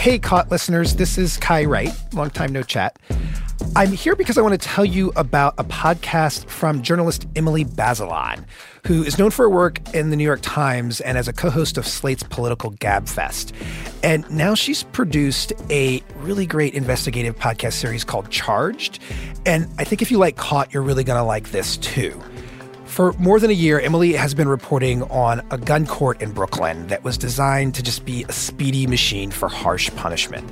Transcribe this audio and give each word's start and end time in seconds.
Hey, 0.00 0.18
Caught 0.18 0.50
listeners, 0.50 0.96
this 0.96 1.18
is 1.18 1.36
Kai 1.36 1.66
Wright. 1.66 1.92
Long 2.14 2.30
time 2.30 2.52
no 2.54 2.62
chat. 2.62 2.98
I'm 3.76 3.92
here 3.92 4.16
because 4.16 4.38
I 4.38 4.40
want 4.40 4.58
to 4.58 4.68
tell 4.68 4.86
you 4.86 5.12
about 5.14 5.52
a 5.58 5.64
podcast 5.64 6.48
from 6.48 6.80
journalist 6.80 7.26
Emily 7.36 7.66
Bazelon, 7.66 8.46
who 8.86 9.04
is 9.04 9.18
known 9.18 9.30
for 9.30 9.42
her 9.42 9.50
work 9.50 9.94
in 9.94 10.08
the 10.08 10.16
New 10.16 10.24
York 10.24 10.40
Times 10.40 11.02
and 11.02 11.18
as 11.18 11.28
a 11.28 11.34
co 11.34 11.50
host 11.50 11.76
of 11.76 11.86
Slate's 11.86 12.22
Political 12.22 12.72
Gabfest. 12.76 13.52
And 14.02 14.28
now 14.30 14.54
she's 14.54 14.84
produced 14.84 15.52
a 15.68 16.02
really 16.20 16.46
great 16.46 16.72
investigative 16.72 17.36
podcast 17.36 17.74
series 17.74 18.02
called 18.02 18.30
Charged. 18.30 19.00
And 19.44 19.68
I 19.76 19.84
think 19.84 20.00
if 20.00 20.10
you 20.10 20.16
like 20.16 20.38
Caught, 20.38 20.72
you're 20.72 20.82
really 20.82 21.04
going 21.04 21.18
to 21.18 21.24
like 21.24 21.50
this 21.50 21.76
too. 21.76 22.18
For 22.90 23.12
more 23.14 23.38
than 23.38 23.50
a 23.50 23.54
year, 23.54 23.78
Emily 23.78 24.14
has 24.14 24.34
been 24.34 24.48
reporting 24.48 25.04
on 25.04 25.46
a 25.52 25.58
gun 25.58 25.86
court 25.86 26.20
in 26.20 26.32
Brooklyn 26.32 26.88
that 26.88 27.04
was 27.04 27.16
designed 27.16 27.76
to 27.76 27.84
just 27.84 28.04
be 28.04 28.24
a 28.28 28.32
speedy 28.32 28.84
machine 28.88 29.30
for 29.30 29.48
harsh 29.48 29.88
punishment. 29.94 30.50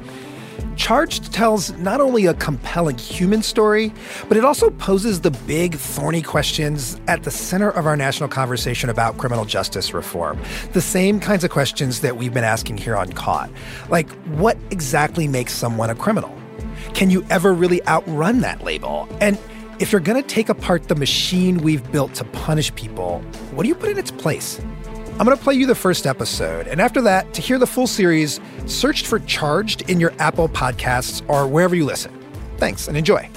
Charged 0.77 1.33
tells 1.33 1.73
not 1.79 2.01
only 2.01 2.27
a 2.27 2.35
compelling 2.35 2.97
human 2.97 3.43
story, 3.43 3.93
but 4.29 4.37
it 4.37 4.45
also 4.45 4.71
poses 4.71 5.21
the 5.21 5.33
big, 5.33 5.75
thorny 5.75 6.23
questions 6.23 7.01
at 7.09 7.25
the 7.25 7.31
center 7.33 7.71
of 7.71 7.87
our 7.87 7.97
national 7.97 8.29
conversation 8.29 8.89
about 8.89 9.19
criminal 9.19 9.45
justice 9.45 9.93
reform. 9.93 10.41
The 10.75 10.81
same 10.81 11.19
kinds 11.19 11.43
of 11.43 11.51
questions 11.51 12.03
that 12.03 12.17
we've 12.17 12.33
been 12.33 12.45
asking 12.45 12.79
here 12.79 12.97
on 12.97 13.13
Caught. 13.15 13.51
Like, 13.89 14.09
what 14.27 14.57
exactly 14.71 15.27
makes 15.27 15.53
someone 15.53 15.91
a 15.91 15.97
criminal? 15.97 16.33
Can 16.95 17.11
you 17.11 17.27
ever 17.31 17.53
really 17.53 17.85
outrun 17.89 18.43
that 18.43 18.63
label? 18.63 19.09
And 19.21 19.37
if 19.79 19.93
you're 19.93 20.01
going 20.01 20.21
to 20.21 20.27
take 20.27 20.49
apart 20.49 20.89
the 20.89 20.95
machine 20.95 21.59
we've 21.59 21.89
built 21.93 22.15
to 22.15 22.25
punish 22.25 22.75
people, 22.75 23.21
what 23.53 23.63
do 23.63 23.69
you 23.69 23.75
put 23.75 23.91
in 23.91 23.99
its 23.99 24.11
place? 24.11 24.61
I'm 25.19 25.25
going 25.25 25.37
to 25.37 25.43
play 25.43 25.55
you 25.55 25.67
the 25.67 25.75
first 25.75 26.07
episode, 26.07 26.67
and 26.67 26.81
after 26.81 27.01
that, 27.03 27.33
to 27.35 27.41
hear 27.41 27.59
the 27.59 27.67
full 27.67 27.87
series, 27.87 28.41
search 28.67 29.07
for 29.07 29.19
Charged 29.21 29.89
in 29.91 30.01
your 30.01 30.13
Apple 30.19 30.49
Podcasts 30.49 31.29
or 31.29 31.47
wherever 31.47 31.75
you 31.75 31.85
listen. 31.85 32.13
Thanks 32.57 32.89
and 32.89 32.97
enjoy. 32.97 33.29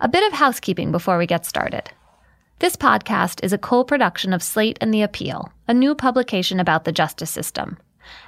A 0.00 0.08
bit 0.08 0.26
of 0.26 0.34
housekeeping 0.34 0.92
before 0.92 1.16
we 1.16 1.26
get 1.26 1.46
started. 1.46 1.90
This 2.58 2.76
podcast 2.76 3.42
is 3.42 3.54
a 3.54 3.58
co 3.58 3.84
production 3.84 4.34
of 4.34 4.42
Slate 4.42 4.78
and 4.82 4.92
The 4.92 5.02
Appeal, 5.02 5.50
a 5.66 5.72
new 5.72 5.94
publication 5.94 6.60
about 6.60 6.84
the 6.84 6.92
justice 6.92 7.30
system. 7.30 7.78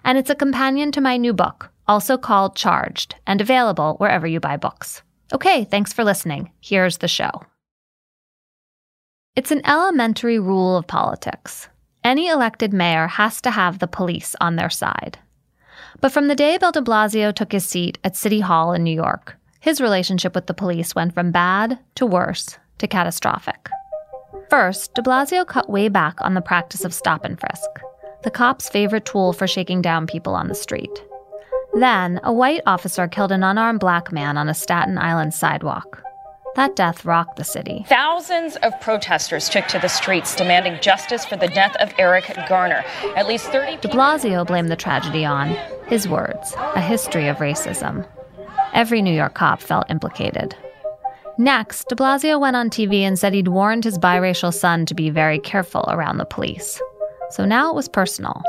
And 0.04 0.16
it's 0.16 0.30
a 0.30 0.34
companion 0.34 0.90
to 0.92 1.02
my 1.02 1.18
new 1.18 1.34
book, 1.34 1.70
also 1.88 2.16
called 2.18 2.56
Charged, 2.56 3.14
and 3.26 3.40
available 3.40 3.94
wherever 3.98 4.26
you 4.26 4.40
buy 4.40 4.56
books. 4.56 5.02
Okay, 5.32 5.64
thanks 5.64 5.92
for 5.92 6.04
listening. 6.04 6.50
Here's 6.60 6.98
the 6.98 7.08
show. 7.08 7.42
It's 9.34 9.50
an 9.50 9.66
elementary 9.66 10.38
rule 10.38 10.76
of 10.76 10.86
politics. 10.86 11.68
Any 12.02 12.28
elected 12.28 12.72
mayor 12.72 13.06
has 13.06 13.40
to 13.42 13.50
have 13.50 13.78
the 13.78 13.86
police 13.86 14.34
on 14.40 14.56
their 14.56 14.70
side. 14.70 15.18
But 16.00 16.12
from 16.12 16.28
the 16.28 16.34
day 16.34 16.56
Bill 16.58 16.72
de 16.72 16.80
Blasio 16.80 17.34
took 17.34 17.52
his 17.52 17.66
seat 17.66 17.98
at 18.04 18.16
City 18.16 18.40
Hall 18.40 18.72
in 18.72 18.84
New 18.84 18.94
York, 18.94 19.36
his 19.60 19.80
relationship 19.80 20.34
with 20.34 20.46
the 20.46 20.54
police 20.54 20.94
went 20.94 21.12
from 21.14 21.32
bad 21.32 21.78
to 21.96 22.06
worse 22.06 22.58
to 22.78 22.86
catastrophic. 22.86 23.68
First, 24.48 24.94
de 24.94 25.02
Blasio 25.02 25.44
cut 25.46 25.68
way 25.68 25.88
back 25.88 26.16
on 26.20 26.34
the 26.34 26.40
practice 26.40 26.84
of 26.84 26.94
stop 26.94 27.24
and 27.24 27.38
frisk, 27.38 27.68
the 28.22 28.30
cop's 28.30 28.68
favorite 28.68 29.04
tool 29.04 29.32
for 29.32 29.46
shaking 29.46 29.82
down 29.82 30.06
people 30.06 30.34
on 30.34 30.48
the 30.48 30.54
street. 30.54 31.02
Then, 31.76 32.20
a 32.22 32.32
white 32.32 32.62
officer 32.64 33.06
killed 33.06 33.32
an 33.32 33.44
unarmed 33.44 33.80
black 33.80 34.10
man 34.10 34.38
on 34.38 34.48
a 34.48 34.54
Staten 34.54 34.96
Island 34.96 35.34
sidewalk. 35.34 36.02
That 36.54 36.74
death 36.74 37.04
rocked 37.04 37.36
the 37.36 37.44
city. 37.44 37.84
Thousands 37.86 38.56
of 38.56 38.72
protesters 38.80 39.50
took 39.50 39.66
to 39.66 39.78
the 39.78 39.88
streets 39.88 40.34
demanding 40.34 40.80
justice 40.80 41.26
for 41.26 41.36
the 41.36 41.48
death 41.48 41.76
of 41.76 41.92
Eric 41.98 42.34
Garner. 42.48 42.82
At 43.14 43.26
least 43.26 43.52
30 43.52 43.76
De 43.76 43.88
Blasio 43.88 44.46
blamed 44.46 44.70
the 44.70 44.76
tragedy 44.76 45.26
on 45.26 45.50
his 45.86 46.08
words, 46.08 46.54
a 46.56 46.80
history 46.80 47.28
of 47.28 47.36
racism. 47.36 48.08
Every 48.72 49.02
New 49.02 49.14
York 49.14 49.34
cop 49.34 49.60
felt 49.60 49.90
implicated. 49.90 50.56
Next, 51.36 51.90
de 51.90 51.94
Blasio 51.94 52.40
went 52.40 52.56
on 52.56 52.70
TV 52.70 53.00
and 53.00 53.18
said 53.18 53.34
he'd 53.34 53.48
warned 53.48 53.84
his 53.84 53.98
biracial 53.98 54.52
son 54.52 54.86
to 54.86 54.94
be 54.94 55.10
very 55.10 55.38
careful 55.38 55.84
around 55.88 56.16
the 56.16 56.24
police. 56.24 56.80
So 57.32 57.44
now 57.44 57.68
it 57.68 57.74
was 57.74 57.86
personal. 57.86 58.42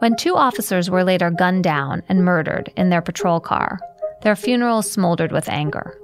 When 0.00 0.16
two 0.16 0.34
officers 0.34 0.88
were 0.88 1.04
later 1.04 1.30
gunned 1.30 1.62
down 1.62 2.02
and 2.08 2.24
murdered 2.24 2.72
in 2.74 2.88
their 2.88 3.02
patrol 3.02 3.38
car, 3.38 3.78
their 4.22 4.34
funerals 4.34 4.90
smoldered 4.90 5.30
with 5.30 5.46
anger. 5.50 5.94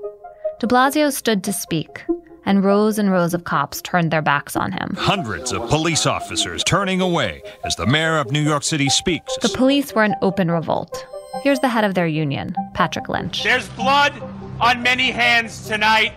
De 0.59 0.67
Blasio 0.67 1.11
stood 1.11 1.43
to 1.45 1.53
speak, 1.55 2.05
and 2.45 2.63
rows 2.63 2.99
and 2.99 3.11
rows 3.11 3.33
of 3.33 3.45
cops 3.45 3.81
turned 3.81 4.11
their 4.11 4.21
backs 4.21 4.55
on 4.55 4.71
him. 4.71 4.95
Hundreds 4.99 5.51
of 5.51 5.67
police 5.71 6.05
officers 6.05 6.63
turning 6.65 7.01
away 7.01 7.43
as 7.65 7.75
the 7.77 7.87
mayor 7.87 8.19
of 8.19 8.31
New 8.31 8.43
York 8.43 8.65
City 8.65 8.91
speaks. 8.91 9.35
The 9.41 9.49
police 9.49 9.95
were 9.95 10.05
in 10.05 10.15
open 10.21 10.51
revolt. 10.51 11.07
Here's 11.43 11.61
the 11.61 11.69
head 11.71 11.85
of 11.85 11.95
their 11.95 12.07
union, 12.07 12.55
Patrick 12.75 13.09
Lynch. 13.09 13.45
There's 13.45 13.67
blood 13.71 14.13
on 14.61 14.83
many 14.83 15.11
hands 15.11 15.67
tonight. 15.67 16.13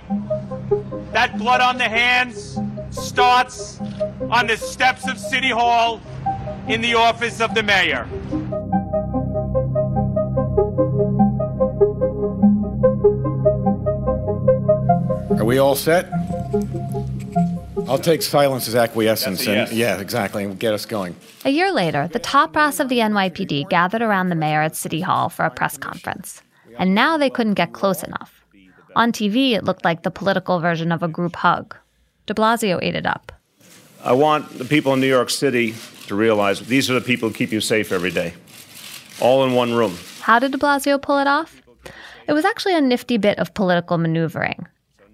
That 1.13 1.37
blood 1.37 1.61
on 1.61 1.77
the 1.77 1.87
hands 1.87 2.59
starts 2.91 3.79
on 4.29 4.47
the 4.47 4.57
steps 4.57 5.07
of 5.07 5.17
City 5.17 5.49
Hall 5.49 6.01
in 6.69 6.81
the 6.81 6.93
office 6.93 7.41
of 7.41 7.55
the 7.55 7.63
mayor. 7.63 8.07
Are 15.39 15.45
we 15.45 15.57
all 15.57 15.75
set? 15.75 16.07
I'll 17.87 17.97
take 17.97 18.21
silence 18.21 18.67
as 18.67 18.75
acquiescence 18.75 19.47
yes. 19.47 19.69
and 19.69 19.77
yeah, 19.77 19.99
exactly, 19.99 20.43
and 20.43 20.59
get 20.59 20.73
us 20.73 20.85
going. 20.85 21.15
A 21.43 21.49
year 21.49 21.71
later, 21.71 22.07
the 22.07 22.19
top 22.19 22.53
brass 22.53 22.79
of 22.79 22.87
the 22.87 22.99
NYPD 22.99 23.67
gathered 23.69 24.03
around 24.03 24.29
the 24.29 24.35
mayor 24.35 24.61
at 24.61 24.75
City 24.75 25.01
Hall 25.01 25.29
for 25.29 25.45
a 25.45 25.49
press 25.49 25.75
conference. 25.75 26.43
And 26.77 26.93
now 26.93 27.17
they 27.17 27.31
couldn't 27.31 27.55
get 27.55 27.73
close 27.73 28.03
enough. 28.03 28.45
On 28.95 29.11
TV, 29.11 29.53
it 29.53 29.63
looked 29.63 29.83
like 29.83 30.03
the 30.03 30.11
political 30.11 30.59
version 30.59 30.91
of 30.91 31.01
a 31.01 31.07
group 31.07 31.35
hug. 31.35 31.75
De 32.27 32.33
Blasio 32.35 32.79
ate 32.81 32.95
it 32.95 33.07
up. 33.07 33.31
I 34.03 34.13
want 34.13 34.57
the 34.57 34.65
people 34.65 34.93
in 34.93 35.01
New 35.01 35.07
York 35.07 35.29
City 35.31 35.73
to 36.09 36.15
realize 36.15 36.59
these 36.61 36.91
are 36.91 36.95
the 36.95 37.01
people 37.01 37.29
who 37.29 37.35
keep 37.35 37.51
you 37.51 37.61
safe 37.61 37.91
every 37.91 38.11
day, 38.11 38.33
all 39.21 39.45
in 39.45 39.53
one 39.53 39.73
room. 39.73 39.95
How 40.21 40.39
did 40.39 40.51
de 40.51 40.57
Blasio 40.57 41.01
pull 41.01 41.17
it 41.19 41.27
off? 41.27 41.61
It 42.27 42.33
was 42.33 42.45
actually 42.45 42.75
a 42.75 42.81
nifty 42.81 43.17
bit 43.17 43.39
of 43.39 43.53
political 43.53 43.97
maneuvering. 43.97 44.67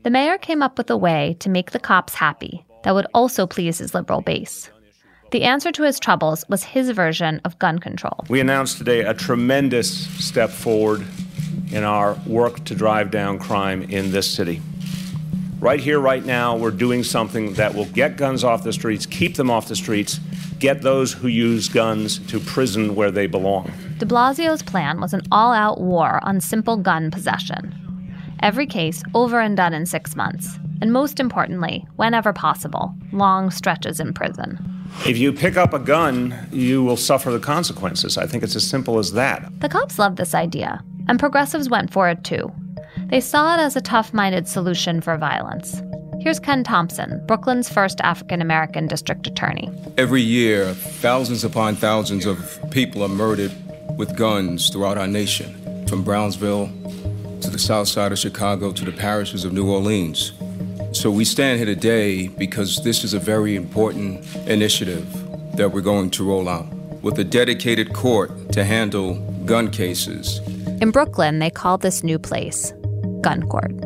The 0.04 0.10
mayor 0.10 0.38
came 0.38 0.62
up 0.62 0.78
with 0.78 0.90
a 0.90 0.98
way 0.98 1.36
to 1.40 1.50
make 1.50 1.72
the 1.72 1.80
cops 1.80 2.14
happy 2.14 2.66
that 2.84 2.94
would 2.94 3.08
also 3.14 3.48
please 3.48 3.78
his 3.78 3.94
liberal 3.94 4.22
base. 4.22 4.70
The 5.32 5.44
answer 5.44 5.72
to 5.72 5.84
his 5.84 6.00
troubles 6.00 6.46
was 6.50 6.64
his 6.64 6.92
version 6.92 7.42
of 7.44 7.58
gun 7.60 7.80
control. 7.80 8.24
We 8.30 8.40
announced 8.40 8.78
today 8.78 9.02
a 9.02 9.14
tremendous 9.14 10.08
step 10.24 10.50
forward 10.50 11.06
in 11.72 11.84
our 11.84 12.14
work 12.26 12.64
to 12.66 12.76
drive 12.76 13.12
down 13.12 13.40
crime 13.40 13.82
in 13.84 14.12
this 14.12 14.32
city. 14.32 14.62
Right 15.60 15.80
here, 15.80 16.00
right 16.00 16.24
now, 16.24 16.56
we're 16.56 16.70
doing 16.70 17.04
something 17.04 17.54
that 17.54 17.74
will 17.74 17.86
get 17.86 18.18
guns 18.18 18.44
off 18.44 18.64
the 18.64 18.72
streets, 18.72 19.06
keep 19.06 19.36
them 19.36 19.50
off 19.50 19.68
the 19.68 19.76
streets, 19.76 20.20
get 20.66 20.82
those 20.82 21.14
who 21.14 21.28
use 21.28 21.70
guns 21.70 22.18
to 22.28 22.40
prison 22.40 22.96
where 22.96 23.12
they 23.12 23.28
belong. 23.28 23.72
De 24.00 24.06
Blasio's 24.06 24.64
plan 24.64 25.00
was 25.00 25.14
an 25.14 25.22
all 25.32 25.54
out 25.54 25.80
war 25.80 26.20
on 26.24 26.42
simple 26.42 26.76
gun 26.76 27.12
possession. 27.12 27.64
Every 28.40 28.66
case 28.66 29.04
over 29.14 29.40
and 29.40 29.56
done 29.56 29.76
in 29.76 29.86
six 29.86 30.16
months. 30.16 30.58
And 30.82 30.92
most 30.92 31.20
importantly, 31.20 31.86
whenever 31.98 32.34
possible, 32.34 32.96
long 33.12 33.52
stretches 33.52 34.00
in 34.00 34.12
prison. 34.12 34.58
If 35.06 35.20
you 35.20 35.32
pick 35.32 35.56
up 35.56 35.72
a 35.74 35.80
gun, 35.80 36.34
you 36.52 36.84
will 36.84 36.98
suffer 36.98 37.30
the 37.30 37.40
consequences. 37.40 38.18
I 38.18 38.26
think 38.26 38.42
it's 38.42 38.56
as 38.56 38.68
simple 38.68 38.98
as 38.98 39.12
that. 39.12 39.48
The 39.60 39.70
cops 39.70 40.00
loved 40.00 40.18
this 40.18 40.34
idea, 40.34 40.84
and 41.08 41.20
progressives 41.20 41.70
went 41.70 41.94
for 41.94 42.10
it 42.10 42.24
too. 42.24 42.52
They 43.10 43.22
saw 43.22 43.56
it 43.56 43.60
as 43.60 43.76
a 43.76 43.82
tough 43.82 44.14
minded 44.14 44.48
solution 44.48 45.00
for 45.00 45.16
violence. 45.16 45.82
Here's 46.22 46.40
Ken 46.40 46.64
Thompson, 46.64 47.22
Brooklyn's 47.28 47.70
first 47.70 48.02
African 48.02 48.42
American 48.42 48.88
district 48.88 49.28
attorney. 49.28 49.70
Every 49.98 50.22
year, 50.22 50.74
thousands 50.74 51.44
upon 51.44 51.76
thousands 51.76 52.26
of 52.26 52.60
people 52.72 53.04
are 53.04 53.10
murdered 53.10 53.52
with 53.98 54.16
guns 54.18 54.70
throughout 54.70 54.98
our 54.98 55.08
nation, 55.08 55.86
from 55.88 56.04
Brownsville 56.04 56.68
to 57.42 57.50
the 57.50 57.60
south 57.60 57.88
side 57.88 58.12
of 58.12 58.18
Chicago 58.18 58.72
to 58.72 58.86
the 58.86 58.92
parishes 58.92 59.46
of 59.46 59.54
New 59.54 59.70
Orleans. 59.72 60.34
So 60.94 61.12
we 61.12 61.26
stand 61.26 61.58
here 61.58 61.66
today 61.66 62.28
because 62.28 62.84
this 62.84 63.04
is 63.04 63.14
a 63.14 63.20
very 63.20 63.56
important 63.56 64.26
initiative 64.48 65.06
that 65.58 65.72
we're 65.72 65.82
going 65.82 66.10
to 66.12 66.28
roll 66.28 66.50
out 66.50 66.68
with 67.02 67.20
a 67.20 67.24
dedicated 67.24 67.94
court 67.94 68.52
to 68.54 68.64
handle 68.64 69.16
gun 69.46 69.70
cases. 69.70 70.40
In 70.82 70.92
Brooklyn, 70.92 71.40
they 71.40 71.52
call 71.52 71.78
this 71.78 72.04
new 72.04 72.18
place 72.18 72.74
Gun 73.22 73.44
Court. 73.48 73.85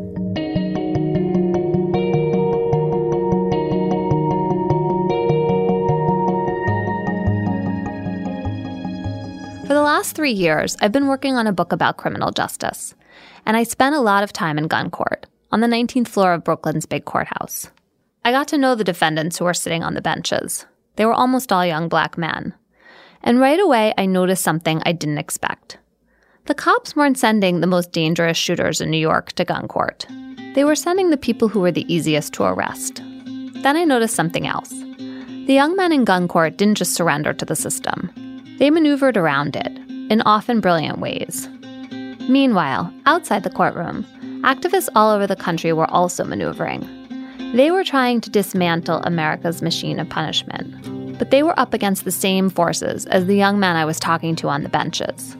Last 9.99 10.15
three 10.15 10.31
years, 10.31 10.77
I've 10.79 10.93
been 10.93 11.07
working 11.07 11.35
on 11.35 11.45
a 11.45 11.51
book 11.51 11.73
about 11.73 11.97
criminal 11.97 12.31
justice, 12.31 12.95
and 13.45 13.57
I 13.57 13.63
spent 13.63 13.95
a 13.95 13.99
lot 13.99 14.23
of 14.23 14.31
time 14.31 14.57
in 14.57 14.69
gun 14.69 14.89
court 14.89 15.25
on 15.51 15.59
the 15.59 15.67
19th 15.67 16.07
floor 16.07 16.31
of 16.31 16.45
Brooklyn's 16.45 16.85
big 16.85 17.03
courthouse. 17.03 17.69
I 18.23 18.31
got 18.31 18.47
to 18.47 18.57
know 18.57 18.75
the 18.75 18.85
defendants 18.85 19.37
who 19.37 19.43
were 19.43 19.53
sitting 19.53 19.83
on 19.83 19.95
the 19.95 20.01
benches. 20.01 20.65
They 20.95 21.05
were 21.05 21.13
almost 21.13 21.51
all 21.51 21.65
young 21.65 21.89
black 21.89 22.17
men. 22.17 22.53
And 23.23 23.41
right 23.41 23.59
away, 23.59 23.93
I 23.97 24.05
noticed 24.05 24.41
something 24.41 24.81
I 24.85 24.93
didn't 24.93 25.17
expect. 25.17 25.77
The 26.45 26.53
cops 26.53 26.95
weren't 26.95 27.19
sending 27.19 27.59
the 27.59 27.67
most 27.67 27.91
dangerous 27.91 28.37
shooters 28.37 28.79
in 28.79 28.89
New 28.89 28.97
York 28.97 29.33
to 29.33 29.43
gun 29.43 29.67
court. 29.67 30.07
They 30.55 30.63
were 30.63 30.75
sending 30.75 31.09
the 31.09 31.17
people 31.17 31.49
who 31.49 31.59
were 31.59 31.73
the 31.73 31.93
easiest 31.93 32.31
to 32.35 32.43
arrest. 32.43 33.01
Then 33.63 33.75
I 33.75 33.83
noticed 33.83 34.15
something 34.15 34.47
else. 34.47 34.69
The 34.69 35.59
young 35.59 35.75
men 35.75 35.91
in 35.91 36.05
gun 36.05 36.29
court 36.29 36.55
didn't 36.55 36.77
just 36.77 36.93
surrender 36.93 37.33
to 37.33 37.43
the 37.43 37.57
system, 37.57 38.13
they 38.59 38.69
maneuvered 38.69 39.15
around 39.15 39.55
it 39.55 39.78
in 40.09 40.21
often 40.23 40.59
brilliant 40.59 40.99
ways. 40.99 41.47
Meanwhile, 42.27 42.93
outside 43.05 43.43
the 43.43 43.49
courtroom, 43.49 44.05
activists 44.43 44.89
all 44.95 45.11
over 45.11 45.25
the 45.25 45.35
country 45.35 45.73
were 45.73 45.89
also 45.89 46.23
maneuvering. 46.23 46.87
They 47.53 47.71
were 47.71 47.83
trying 47.83 48.21
to 48.21 48.29
dismantle 48.29 49.01
America's 49.03 49.61
machine 49.61 49.99
of 49.99 50.09
punishment, 50.09 51.17
but 51.17 51.31
they 51.31 51.41
were 51.41 51.59
up 51.59 51.73
against 51.73 52.05
the 52.05 52.11
same 52.11 52.49
forces 52.49 53.05
as 53.07 53.25
the 53.25 53.35
young 53.35 53.59
men 53.59 53.75
I 53.75 53.85
was 53.85 53.99
talking 53.99 54.35
to 54.37 54.47
on 54.47 54.63
the 54.63 54.69
benches. 54.69 55.35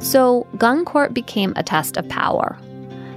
So, 0.00 0.46
gun 0.58 0.84
court 0.84 1.14
became 1.14 1.52
a 1.56 1.62
test 1.62 1.96
of 1.96 2.08
power, 2.08 2.58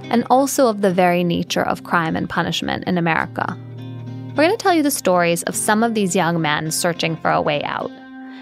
and 0.04 0.24
also 0.30 0.68
of 0.68 0.80
the 0.80 0.92
very 0.92 1.22
nature 1.24 1.62
of 1.62 1.84
crime 1.84 2.16
and 2.16 2.28
punishment 2.28 2.84
in 2.84 2.96
America. 2.96 3.56
We're 4.30 4.46
going 4.46 4.50
to 4.50 4.56
tell 4.56 4.74
you 4.74 4.82
the 4.82 4.90
stories 4.90 5.42
of 5.44 5.56
some 5.56 5.82
of 5.82 5.94
these 5.94 6.16
young 6.16 6.40
men 6.40 6.70
searching 6.70 7.16
for 7.16 7.30
a 7.30 7.42
way 7.42 7.62
out, 7.64 7.90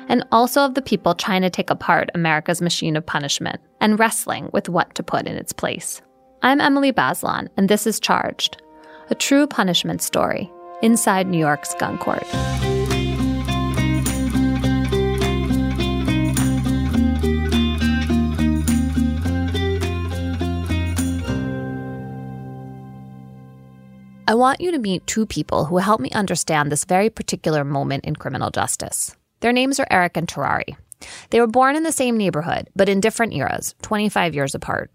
and 0.09 0.25
also 0.33 0.63
of 0.63 0.75
the 0.75 0.83
people 0.83 1.15
trying 1.15 1.43
to 1.43 1.51
take 1.51 1.71
apart 1.71 2.11
America's 2.15 2.61
machine 2.61 2.97
of 2.97 3.07
punishment 3.07 3.61
and 3.81 3.99
wrestling 3.99 4.51
with 4.53 4.69
what 4.69 4.95
to 4.95 5.03
put 5.03 5.27
in 5.27 5.37
its 5.37 5.53
place. 5.53 6.03
I'm 6.43 6.61
Emily 6.61 6.93
Bazelon, 6.93 7.49
and 7.57 7.69
this 7.69 7.87
is 7.87 8.01
Charged, 8.01 8.61
a 9.11 9.15
true 9.15 9.47
punishment 9.47 10.03
story 10.03 10.51
inside 10.83 11.27
New 11.27 11.39
York's 11.39 11.75
gun 11.75 11.99
court. 11.99 12.27
I 24.29 24.35
want 24.35 24.61
you 24.61 24.71
to 24.73 24.79
meet 24.79 25.07
two 25.07 25.25
people 25.25 25.65
who 25.65 25.79
help 25.79 26.01
me 26.01 26.11
understand 26.11 26.71
this 26.71 26.85
very 26.85 27.09
particular 27.09 27.65
moment 27.65 28.05
in 28.05 28.15
criminal 28.15 28.51
justice. 28.51 29.17
Their 29.41 29.53
names 29.53 29.79
are 29.79 29.87
Eric 29.91 30.17
and 30.17 30.27
Terari. 30.27 30.77
They 31.31 31.41
were 31.41 31.47
born 31.47 31.77
in 31.77 31.85
the 31.85 31.93
same 31.93 32.17
neighborhood, 32.17 32.69
but 32.75 32.89
in 32.89 33.01
different 33.01 33.35
eras, 33.35 33.75
25 33.83 34.35
years 34.35 34.55
apart. 34.55 34.91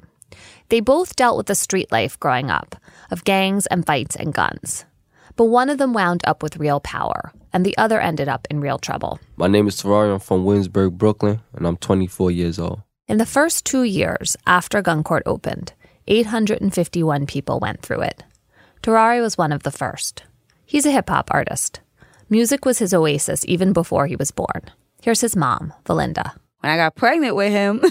They 0.69 0.79
both 0.79 1.15
dealt 1.15 1.37
with 1.37 1.45
the 1.45 1.55
street 1.55 1.91
life 1.91 2.19
growing 2.19 2.49
up, 2.49 2.75
of 3.11 3.23
gangs 3.23 3.67
and 3.67 3.85
fights 3.85 4.15
and 4.15 4.33
guns. 4.33 4.85
But 5.35 5.45
one 5.45 5.69
of 5.69 5.77
them 5.77 5.93
wound 5.93 6.21
up 6.25 6.43
with 6.43 6.57
real 6.57 6.79
power, 6.79 7.31
and 7.53 7.65
the 7.65 7.77
other 7.77 8.01
ended 8.01 8.27
up 8.27 8.47
in 8.49 8.59
real 8.59 8.77
trouble. 8.77 9.19
My 9.37 9.47
name 9.47 9.67
is 9.67 9.81
Terari. 9.81 10.13
I'm 10.13 10.19
from 10.19 10.45
Williamsburg, 10.45 10.97
Brooklyn, 10.97 11.41
and 11.53 11.65
I'm 11.65 11.77
24 11.77 12.31
years 12.31 12.59
old. 12.59 12.81
In 13.07 13.17
the 13.17 13.25
first 13.25 13.65
two 13.65 13.83
years 13.83 14.35
after 14.45 14.81
gun 14.81 15.03
court 15.03 15.23
opened, 15.25 15.73
851 16.07 17.25
people 17.25 17.59
went 17.59 17.81
through 17.81 18.01
it. 18.01 18.23
Terari 18.81 19.21
was 19.21 19.37
one 19.37 19.51
of 19.51 19.63
the 19.63 19.71
first. 19.71 20.23
He's 20.65 20.85
a 20.85 20.91
hip 20.91 21.09
hop 21.09 21.29
artist. 21.31 21.79
Music 22.29 22.65
was 22.65 22.79
his 22.79 22.93
oasis 22.93 23.45
even 23.47 23.73
before 23.73 24.07
he 24.07 24.15
was 24.15 24.31
born. 24.31 24.61
Here's 25.01 25.21
his 25.21 25.35
mom, 25.35 25.73
Valinda. 25.85 26.33
When 26.59 26.71
I 26.71 26.77
got 26.77 26.95
pregnant 26.95 27.35
with 27.35 27.51
him, 27.51 27.81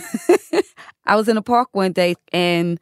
I 1.06 1.17
was 1.17 1.29
in 1.29 1.37
the 1.37 1.43
park 1.43 1.69
one 1.73 1.93
day 1.93 2.14
and 2.32 2.81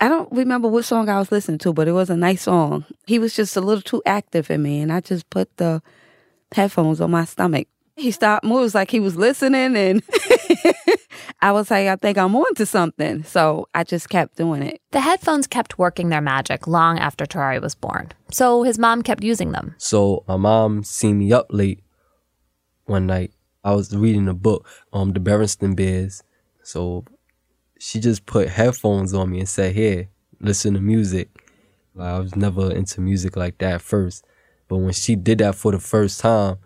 I 0.00 0.08
don't 0.08 0.30
remember 0.30 0.68
what 0.68 0.84
song 0.84 1.08
I 1.08 1.18
was 1.18 1.32
listening 1.32 1.58
to, 1.58 1.72
but 1.72 1.88
it 1.88 1.92
was 1.92 2.10
a 2.10 2.16
nice 2.16 2.42
song. 2.42 2.84
He 3.06 3.18
was 3.18 3.34
just 3.34 3.56
a 3.56 3.60
little 3.60 3.82
too 3.82 4.02
active 4.04 4.50
in 4.50 4.62
me, 4.62 4.80
and 4.80 4.92
I 4.92 5.00
just 5.00 5.28
put 5.30 5.56
the 5.56 5.82
headphones 6.52 7.00
on 7.00 7.10
my 7.10 7.24
stomach. 7.24 7.66
He 7.96 8.10
stopped 8.10 8.44
moves 8.44 8.74
like 8.74 8.90
he 8.90 9.00
was 9.00 9.16
listening, 9.16 9.74
and 9.74 10.02
I 11.42 11.52
was 11.52 11.70
like, 11.70 11.88
I 11.88 11.96
think 11.96 12.18
I'm 12.18 12.34
on 12.34 12.54
to 12.56 12.66
something. 12.66 13.24
So 13.24 13.68
I 13.74 13.84
just 13.84 14.08
kept 14.08 14.36
doing 14.36 14.62
it. 14.62 14.80
The 14.90 15.00
headphones 15.00 15.46
kept 15.46 15.78
working 15.78 16.08
their 16.08 16.20
magic 16.20 16.66
long 16.66 16.98
after 16.98 17.24
Terari 17.26 17.60
was 17.60 17.74
born. 17.74 18.12
So 18.30 18.62
his 18.62 18.78
mom 18.78 19.02
kept 19.02 19.22
using 19.22 19.52
them. 19.52 19.74
So 19.78 20.24
my 20.28 20.36
mom 20.36 20.84
seen 20.84 21.18
me 21.18 21.32
up 21.32 21.46
late 21.50 21.82
one 22.84 23.06
night. 23.06 23.32
I 23.64 23.74
was 23.74 23.94
reading 23.94 24.28
a 24.28 24.34
book, 24.34 24.68
um, 24.92 25.12
The 25.12 25.20
Berenstain 25.20 25.74
Bears. 25.74 26.22
So 26.62 27.04
she 27.78 28.00
just 28.00 28.26
put 28.26 28.48
headphones 28.48 29.12
on 29.12 29.30
me 29.30 29.40
and 29.40 29.48
said, 29.48 29.74
Here, 29.74 30.08
listen 30.40 30.74
to 30.74 30.80
music. 30.80 31.30
Like, 31.94 32.08
I 32.08 32.18
was 32.18 32.36
never 32.36 32.72
into 32.72 33.00
music 33.00 33.36
like 33.36 33.58
that 33.58 33.82
first. 33.82 34.24
But 34.68 34.78
when 34.78 34.92
she 34.92 35.16
did 35.16 35.38
that 35.38 35.54
for 35.54 35.72
the 35.72 35.78
first 35.78 36.20
time, 36.20 36.56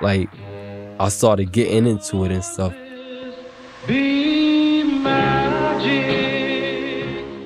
like 0.00 0.28
I 0.98 1.08
started 1.08 1.52
getting 1.52 1.86
into 1.86 2.24
it 2.24 2.32
and 2.32 2.44
stuff. 2.44 2.74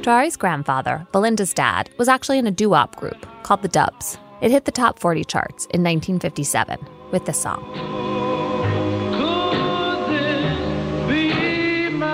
Terari's 0.03 0.37
grandfather, 0.37 1.07
Belinda's 1.13 1.55
dad, 1.55 1.91
was 1.99 2.09
actually 2.09 2.39
in 2.39 2.47
a 2.47 2.51
doo-wop 2.51 2.97
group 2.97 3.27
called 3.43 3.63
the 3.63 3.69
Dubs. 3.69 4.19
It 4.43 4.51
hit 4.51 4.67
the 4.67 4.71
top 4.73 4.99
40 4.99 5.25
charts 5.25 5.65
in 5.67 5.83
1957 5.83 6.79
with 7.11 7.25
this 7.25 7.41
song. 7.41 7.63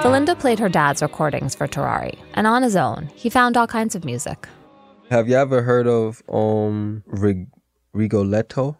Belinda 0.02 0.34
played 0.36 0.58
her 0.58 0.68
dad's 0.68 1.02
recordings 1.02 1.54
for 1.54 1.66
Terari, 1.66 2.16
and 2.34 2.46
on 2.46 2.62
his 2.62 2.76
own, 2.76 3.10
he 3.14 3.28
found 3.28 3.56
all 3.56 3.66
kinds 3.66 3.94
of 3.94 4.04
music. 4.04 4.48
Have 5.10 5.28
you 5.28 5.36
ever 5.36 5.62
heard 5.62 5.86
of 5.86 6.22
um 6.32 7.02
Rig- 7.06 7.48
Rigoletto? 7.92 8.78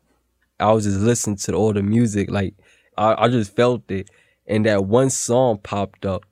I 0.60 0.72
was 0.72 0.84
just 0.84 0.98
listening 1.00 1.36
to 1.38 1.54
all 1.54 1.72
the 1.72 1.82
music, 1.82 2.30
like 2.30 2.54
I, 2.96 3.24
I 3.24 3.28
just 3.28 3.54
felt 3.56 3.90
it, 3.90 4.08
and 4.46 4.64
that 4.66 4.84
one 4.84 5.10
song 5.10 5.58
popped 5.62 6.06
up, 6.06 6.24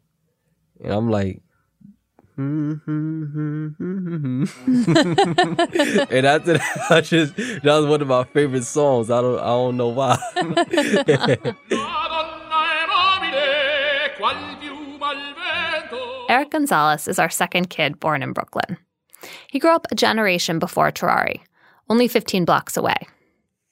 and 0.82 0.92
I'm 0.92 1.10
like, 1.10 1.42
and 2.40 2.80
after 6.26 6.54
that, 6.54 6.86
I 6.90 7.02
just 7.02 7.36
that 7.36 7.64
was 7.64 7.86
one 7.86 8.00
of 8.00 8.08
my 8.08 8.24
favorite 8.24 8.64
songs. 8.64 9.10
I 9.10 9.20
don't 9.20 9.38
I 9.38 9.48
don't 9.48 9.76
know 9.76 9.88
why. 9.88 10.16
Eric 16.30 16.50
Gonzalez 16.50 17.08
is 17.08 17.18
our 17.18 17.28
second 17.28 17.68
kid 17.68 18.00
born 18.00 18.22
in 18.22 18.32
Brooklyn. 18.32 18.78
He 19.48 19.58
grew 19.58 19.74
up 19.74 19.86
a 19.90 19.94
generation 19.94 20.58
before 20.58 20.90
Terari, 20.92 21.40
only 21.90 22.08
15 22.08 22.46
blocks 22.46 22.76
away. 22.76 22.96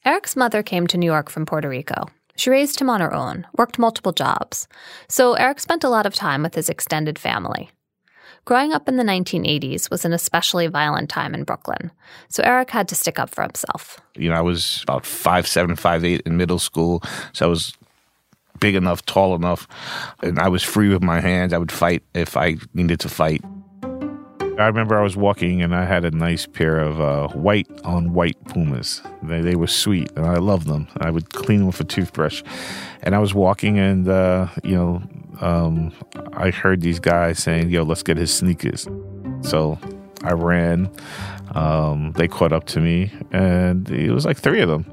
Eric's 0.05 0.37
mother 0.37 0.63
came 0.63 0.87
to 0.89 0.99
New 0.99 1.07
York 1.07 1.31
from 1.31 1.47
Puerto 1.47 1.69
Rico. 1.69 2.09
She 2.39 2.51
raised 2.51 2.81
him 2.81 2.89
on 2.89 3.01
her 3.01 3.13
own, 3.13 3.47
worked 3.59 3.81
multiple 3.81 4.13
jobs, 4.13 4.69
so 5.09 5.35
Eric 5.35 5.59
spent 5.59 5.83
a 5.83 5.89
lot 5.89 6.07
of 6.07 6.15
time 6.15 6.45
with 6.45 6.55
his 6.55 6.69
extended 6.69 7.19
family. 7.19 7.71
Growing 8.45 8.73
up 8.73 8.89
in 8.89 8.97
the 8.97 9.03
1980s 9.03 9.91
was 9.91 10.05
an 10.05 10.13
especially 10.13 10.69
violent 10.69 11.11
time 11.11 11.35
in 11.35 11.43
Brooklyn, 11.43 11.91
so 12.29 12.45
Eric 12.45 12.71
had 12.71 12.87
to 12.89 12.95
stick 12.95 13.19
up 13.19 13.29
for 13.29 13.43
himself. 13.43 14.01
You 14.15 14.31
know, 14.31 14.37
I 14.37 14.41
was 14.41 14.85
about 14.85 15.05
five 15.05 15.49
seven, 15.49 15.75
five 15.75 16.05
eight 16.05 16.23
in 16.25 16.37
middle 16.37 16.61
school, 16.61 17.03
so 17.33 17.47
I 17.47 17.49
was 17.49 17.77
big 18.61 18.77
enough, 18.77 19.05
tall 19.05 19.35
enough, 19.35 19.67
and 20.23 20.39
I 20.39 20.49
was 20.49 20.63
free 20.63 20.89
with 20.89 21.03
my 21.03 21.21
hands. 21.21 21.53
I 21.53 21.59
would 21.59 21.73
fight 21.73 22.05
if 22.15 22.37
I 22.37 22.57
needed 22.73 23.01
to 23.01 23.09
fight. 23.09 23.43
I 24.59 24.67
remember 24.67 24.99
I 24.99 25.03
was 25.03 25.17
walking 25.17 25.63
and 25.63 25.73
I 25.73 25.85
had 25.85 26.05
a 26.05 26.11
nice 26.11 26.45
pair 26.45 26.81
of 26.81 27.01
uh, 27.01 27.29
white 27.29 27.69
on 27.85 28.13
white 28.13 28.37
Pumas. 28.47 29.01
They, 29.23 29.41
they 29.41 29.55
were 29.55 29.69
sweet 29.69 30.11
and 30.17 30.27
I 30.27 30.39
loved 30.39 30.67
them. 30.67 30.89
I 30.97 31.13
would 31.13 31.33
clean 31.33 31.59
them 31.59 31.69
with 31.69 31.81
a 31.81 31.85
toothbrush. 31.85 32.43
And 33.03 33.15
I 33.15 33.21
was 33.21 33.35
walking 33.35 33.79
and, 33.79 34.09
uh, 34.09 34.49
you 34.65 34.75
know, 34.75 35.03
um, 35.41 35.93
I 36.33 36.51
heard 36.51 36.81
these 36.81 36.99
guys 36.99 37.39
saying, 37.39 37.71
yo, 37.71 37.85
let's 37.85 38.03
get 38.03 38.17
his 38.17 38.35
sneakers. 38.35 38.89
So 39.43 39.79
I 40.25 40.33
ran. 40.33 40.91
Um, 41.55 42.13
they 42.17 42.27
caught 42.27 42.53
up 42.53 42.65
to 42.67 42.81
me 42.81 43.13
and 43.31 43.89
it 43.89 44.11
was 44.11 44.27
like 44.27 44.39
three 44.39 44.61
of 44.61 44.69
them. 44.69 44.93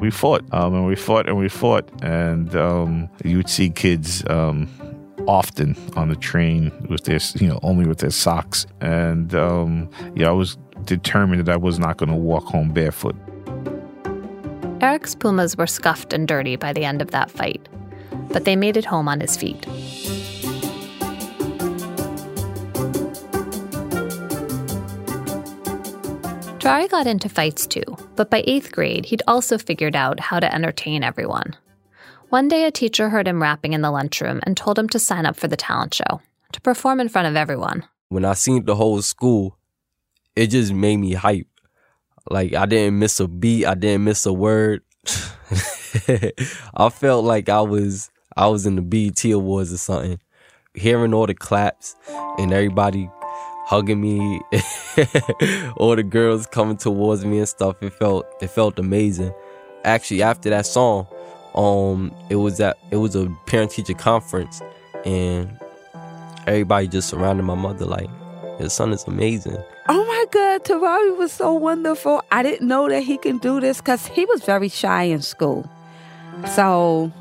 We 0.00 0.10
fought 0.10 0.42
um, 0.52 0.74
and 0.74 0.84
we 0.84 0.96
fought 0.96 1.28
and 1.28 1.38
we 1.38 1.48
fought. 1.48 1.88
And 2.02 2.56
um, 2.56 3.08
you 3.24 3.36
would 3.36 3.48
see 3.48 3.70
kids 3.70 4.24
um, 4.28 4.68
often 5.26 5.76
on 5.96 6.08
the 6.08 6.16
train 6.16 6.72
with 6.88 7.04
their, 7.04 7.18
you 7.36 7.48
know, 7.48 7.58
only 7.62 7.86
with 7.86 7.98
their 7.98 8.10
socks. 8.10 8.66
And 8.80 9.34
um, 9.34 9.90
yeah, 10.14 10.28
I 10.28 10.32
was 10.32 10.56
determined 10.84 11.46
that 11.46 11.52
I 11.52 11.56
was 11.56 11.78
not 11.78 11.96
going 11.96 12.10
to 12.10 12.16
walk 12.16 12.44
home 12.44 12.72
barefoot. 12.72 13.16
Eric's 14.80 15.14
Pumas 15.14 15.56
were 15.56 15.66
scuffed 15.66 16.12
and 16.12 16.28
dirty 16.28 16.56
by 16.56 16.72
the 16.72 16.84
end 16.84 17.00
of 17.00 17.10
that 17.12 17.30
fight, 17.30 17.68
but 18.28 18.44
they 18.44 18.56
made 18.56 18.76
it 18.76 18.84
home 18.84 19.08
on 19.08 19.20
his 19.20 19.36
feet. 19.36 19.62
Terari 26.58 26.88
got 26.90 27.06
into 27.06 27.28
fights 27.28 27.66
too, 27.66 27.84
but 28.16 28.30
by 28.30 28.42
eighth 28.46 28.72
grade, 28.72 29.04
he'd 29.06 29.22
also 29.26 29.58
figured 29.58 29.94
out 29.94 30.18
how 30.18 30.40
to 30.40 30.54
entertain 30.54 31.02
everyone. 31.02 31.54
One 32.34 32.48
day, 32.48 32.64
a 32.64 32.72
teacher 32.72 33.10
heard 33.10 33.28
him 33.28 33.40
rapping 33.40 33.74
in 33.74 33.82
the 33.82 33.92
lunchroom 33.92 34.40
and 34.42 34.56
told 34.56 34.76
him 34.76 34.88
to 34.88 34.98
sign 34.98 35.24
up 35.24 35.36
for 35.36 35.46
the 35.46 35.56
talent 35.56 35.94
show, 35.94 36.20
to 36.50 36.60
perform 36.62 36.98
in 36.98 37.08
front 37.08 37.28
of 37.28 37.36
everyone. 37.36 37.84
when 38.08 38.24
I 38.24 38.34
seen 38.34 38.64
the 38.64 38.74
whole 38.74 39.00
school, 39.02 39.56
it 40.34 40.48
just 40.48 40.72
made 40.72 40.96
me 40.96 41.12
hype. 41.12 41.46
Like 42.28 42.52
I 42.52 42.66
didn't 42.66 42.98
miss 42.98 43.20
a 43.20 43.28
beat, 43.28 43.66
I 43.66 43.74
didn't 43.74 44.02
miss 44.02 44.26
a 44.26 44.32
word. 44.32 44.82
I 46.74 46.88
felt 46.90 47.24
like 47.24 47.48
I 47.48 47.60
was 47.60 48.10
I 48.36 48.48
was 48.48 48.66
in 48.66 48.74
the 48.74 48.82
BET 48.82 49.24
Awards 49.26 49.72
or 49.72 49.78
something. 49.78 50.18
Hearing 50.74 51.14
all 51.14 51.28
the 51.28 51.34
claps 51.34 51.94
and 52.36 52.52
everybody 52.52 53.08
hugging 53.66 54.00
me, 54.00 54.40
all 55.76 55.94
the 55.94 56.02
girls 56.02 56.48
coming 56.48 56.78
towards 56.78 57.24
me 57.24 57.38
and 57.38 57.48
stuff, 57.48 57.80
it 57.80 57.92
felt 57.92 58.26
it 58.40 58.50
felt 58.50 58.80
amazing. 58.80 59.32
Actually, 59.84 60.22
after 60.22 60.50
that 60.50 60.66
song, 60.66 61.06
um, 61.54 62.14
it 62.30 62.36
was 62.36 62.60
at 62.60 62.78
it 62.90 62.96
was 62.96 63.14
a 63.14 63.28
parent 63.46 63.70
teacher 63.70 63.94
conference, 63.94 64.60
and 65.04 65.58
everybody 66.46 66.88
just 66.88 67.08
surrounded 67.08 67.44
my 67.44 67.54
mother 67.54 67.84
like, 67.86 68.08
"Your 68.58 68.68
son 68.68 68.92
is 68.92 69.04
amazing." 69.04 69.58
Oh 69.88 70.04
my 70.04 70.24
God, 70.30 70.64
Taraji 70.64 71.16
was 71.18 71.32
so 71.32 71.52
wonderful. 71.52 72.22
I 72.30 72.42
didn't 72.42 72.66
know 72.66 72.88
that 72.88 73.02
he 73.02 73.18
can 73.18 73.38
do 73.38 73.60
this 73.60 73.78
because 73.78 74.06
he 74.06 74.24
was 74.24 74.42
very 74.44 74.68
shy 74.68 75.04
in 75.04 75.20
school. 75.20 75.68
So 76.54 77.12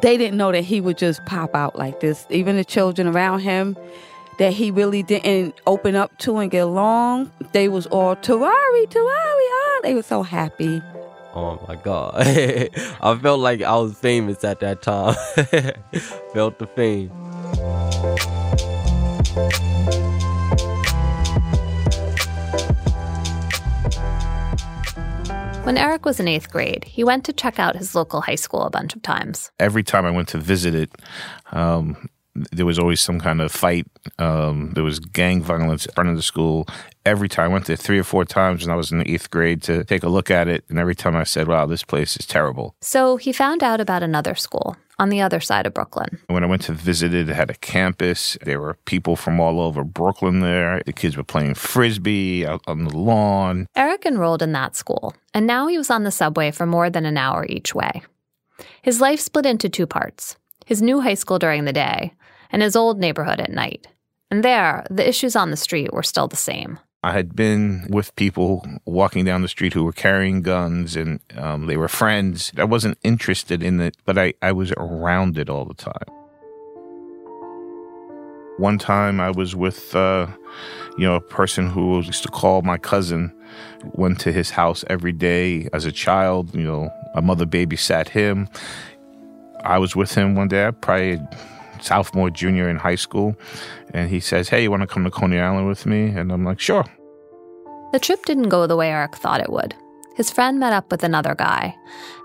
they 0.00 0.16
didn't 0.16 0.36
know 0.36 0.52
that 0.52 0.64
he 0.64 0.80
would 0.80 0.98
just 0.98 1.24
pop 1.26 1.54
out 1.54 1.78
like 1.78 2.00
this. 2.00 2.26
Even 2.30 2.56
the 2.56 2.64
children 2.64 3.06
around 3.06 3.40
him 3.40 3.76
that 4.38 4.52
he 4.52 4.70
really 4.70 5.02
didn't 5.02 5.54
open 5.66 5.94
up 5.94 6.16
to 6.18 6.38
and 6.38 6.50
get 6.50 6.60
along, 6.64 7.30
they 7.52 7.68
was 7.68 7.86
all 7.88 8.16
Tawari, 8.16 8.86
Tawari, 8.86 9.46
ah. 9.52 9.80
They 9.82 9.94
were 9.94 10.02
so 10.02 10.22
happy. 10.22 10.82
Oh 11.34 11.64
my 11.66 11.76
god. 11.76 12.14
I 12.26 13.18
felt 13.22 13.40
like 13.40 13.62
I 13.62 13.76
was 13.76 13.94
famous 13.94 14.44
at 14.44 14.60
that 14.60 14.82
time. 14.82 15.14
felt 16.34 16.58
the 16.58 16.66
fame. 16.66 17.10
When 25.64 25.78
Eric 25.78 26.04
was 26.04 26.18
in 26.18 26.26
eighth 26.26 26.50
grade, 26.50 26.84
he 26.84 27.04
went 27.04 27.24
to 27.24 27.32
check 27.32 27.58
out 27.58 27.76
his 27.76 27.94
local 27.94 28.20
high 28.20 28.34
school 28.34 28.62
a 28.62 28.70
bunch 28.70 28.96
of 28.96 29.02
times. 29.02 29.52
Every 29.60 29.84
time 29.84 30.04
I 30.04 30.10
went 30.10 30.28
to 30.28 30.38
visit 30.38 30.74
it, 30.74 30.90
um, 31.52 32.08
there 32.34 32.66
was 32.66 32.78
always 32.78 33.00
some 33.00 33.20
kind 33.20 33.40
of 33.40 33.52
fight. 33.52 33.86
Um, 34.18 34.72
there 34.74 34.84
was 34.84 34.98
gang 34.98 35.42
violence 35.42 35.86
in 35.86 35.92
front 35.92 36.10
of 36.10 36.16
the 36.16 36.22
school. 36.22 36.66
Every 37.04 37.28
time 37.28 37.50
I 37.50 37.52
went 37.52 37.66
there 37.66 37.76
three 37.76 37.98
or 37.98 38.04
four 38.04 38.24
times 38.24 38.64
when 38.64 38.72
I 38.72 38.76
was 38.76 38.90
in 38.90 38.98
the 38.98 39.10
eighth 39.12 39.30
grade 39.30 39.62
to 39.64 39.84
take 39.84 40.02
a 40.02 40.08
look 40.08 40.30
at 40.30 40.48
it. 40.48 40.64
And 40.68 40.78
every 40.78 40.94
time 40.94 41.16
I 41.16 41.24
said, 41.24 41.48
wow, 41.48 41.66
this 41.66 41.82
place 41.82 42.16
is 42.16 42.26
terrible. 42.26 42.74
So 42.80 43.16
he 43.16 43.32
found 43.32 43.62
out 43.62 43.80
about 43.80 44.02
another 44.02 44.34
school 44.34 44.76
on 44.98 45.08
the 45.08 45.20
other 45.20 45.40
side 45.40 45.66
of 45.66 45.74
Brooklyn. 45.74 46.20
When 46.28 46.44
I 46.44 46.46
went 46.46 46.62
to 46.62 46.72
visit 46.72 47.12
it, 47.12 47.28
it 47.28 47.34
had 47.34 47.50
a 47.50 47.54
campus. 47.54 48.38
There 48.42 48.60
were 48.60 48.74
people 48.84 49.16
from 49.16 49.40
all 49.40 49.60
over 49.60 49.84
Brooklyn 49.84 50.40
there. 50.40 50.80
The 50.86 50.92
kids 50.92 51.16
were 51.16 51.24
playing 51.24 51.54
frisbee 51.54 52.46
out 52.46 52.62
on 52.66 52.84
the 52.84 52.96
lawn. 52.96 53.66
Eric 53.74 54.06
enrolled 54.06 54.42
in 54.42 54.52
that 54.52 54.76
school, 54.76 55.14
and 55.34 55.46
now 55.46 55.66
he 55.66 55.76
was 55.76 55.90
on 55.90 56.04
the 56.04 56.10
subway 56.10 56.50
for 56.50 56.66
more 56.66 56.88
than 56.88 57.04
an 57.04 57.16
hour 57.16 57.44
each 57.48 57.74
way. 57.74 58.02
His 58.82 59.00
life 59.00 59.18
split 59.18 59.44
into 59.44 59.68
two 59.68 59.86
parts 59.86 60.36
his 60.66 60.80
new 60.80 61.00
high 61.00 61.14
school 61.14 61.38
during 61.38 61.64
the 61.64 61.72
day, 61.72 62.14
and 62.52 62.62
his 62.62 62.76
old 62.76 62.98
neighborhood 63.00 63.40
at 63.40 63.50
night. 63.50 63.88
And 64.30 64.44
there, 64.44 64.86
the 64.90 65.06
issues 65.06 65.34
on 65.34 65.50
the 65.50 65.56
street 65.56 65.92
were 65.92 66.02
still 66.02 66.28
the 66.28 66.36
same. 66.36 66.78
I 67.04 67.12
had 67.12 67.34
been 67.34 67.88
with 67.90 68.14
people 68.14 68.64
walking 68.84 69.24
down 69.24 69.42
the 69.42 69.48
street 69.48 69.72
who 69.72 69.82
were 69.82 69.92
carrying 69.92 70.40
guns 70.40 70.94
and 70.94 71.18
um, 71.36 71.66
they 71.66 71.76
were 71.76 71.88
friends. 71.88 72.52
I 72.56 72.64
wasn't 72.64 72.96
interested 73.02 73.60
in 73.62 73.80
it, 73.80 73.96
but 74.04 74.16
I, 74.16 74.34
I 74.40 74.52
was 74.52 74.72
around 74.76 75.36
it 75.36 75.50
all 75.50 75.64
the 75.64 75.74
time. 75.74 76.06
One 78.58 78.78
time 78.78 79.18
I 79.18 79.30
was 79.30 79.56
with, 79.56 79.96
uh, 79.96 80.28
you 80.96 81.04
know, 81.04 81.16
a 81.16 81.20
person 81.20 81.68
who 81.68 82.00
used 82.02 82.22
to 82.22 82.28
call 82.28 82.62
my 82.62 82.78
cousin, 82.78 83.34
went 83.94 84.20
to 84.20 84.32
his 84.32 84.50
house 84.50 84.84
every 84.88 85.12
day 85.12 85.68
as 85.72 85.84
a 85.84 85.92
child. 85.92 86.54
You 86.54 86.62
know, 86.62 86.90
my 87.14 87.20
mother 87.20 87.46
babysat 87.46 88.08
him. 88.08 88.48
I 89.64 89.78
was 89.78 89.96
with 89.96 90.14
him 90.14 90.34
one 90.34 90.48
day, 90.48 90.66
I 90.66 90.70
probably 90.70 91.20
sophomore, 91.82 92.30
junior 92.30 92.68
in 92.68 92.76
high 92.76 92.94
school. 92.94 93.36
And 93.92 94.08
he 94.08 94.20
says, 94.20 94.48
Hey, 94.48 94.62
you 94.62 94.70
want 94.70 94.82
to 94.82 94.86
come 94.86 95.04
to 95.04 95.10
Coney 95.10 95.38
Island 95.38 95.68
with 95.68 95.86
me? 95.86 96.06
And 96.06 96.32
I'm 96.32 96.44
like, 96.44 96.60
Sure. 96.60 96.84
The 97.92 97.98
trip 97.98 98.24
didn't 98.24 98.48
go 98.48 98.66
the 98.66 98.76
way 98.76 98.90
Eric 98.90 99.16
thought 99.16 99.40
it 99.40 99.50
would. 99.50 99.74
His 100.16 100.30
friend 100.30 100.58
met 100.58 100.72
up 100.72 100.90
with 100.90 101.04
another 101.04 101.34
guy, 101.34 101.74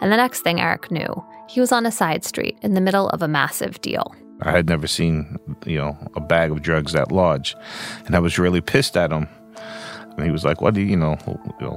and 0.01 0.11
the 0.11 0.17
next 0.17 0.41
thing 0.41 0.59
Eric 0.59 0.91
knew, 0.91 1.23
he 1.49 1.59
was 1.59 1.71
on 1.71 1.85
a 1.85 1.91
side 1.91 2.25
street 2.25 2.57
in 2.61 2.73
the 2.73 2.81
middle 2.81 3.09
of 3.09 3.21
a 3.21 3.27
massive 3.27 3.79
deal. 3.81 4.13
I 4.41 4.51
had 4.51 4.69
never 4.69 4.87
seen, 4.87 5.37
you 5.65 5.77
know, 5.77 5.97
a 6.15 6.19
bag 6.19 6.51
of 6.51 6.61
drugs 6.61 6.93
that 6.93 7.11
large. 7.11 7.55
And 8.05 8.15
I 8.15 8.19
was 8.19 8.37
really 8.37 8.61
pissed 8.61 8.95
at 8.95 9.11
him 9.11 9.27
and 10.17 10.25
he 10.25 10.31
was 10.31 10.43
like, 10.43 10.61
"What 10.61 10.73
do 10.73 10.81
you, 10.81 10.87
you 10.87 10.97
know? 10.97 11.15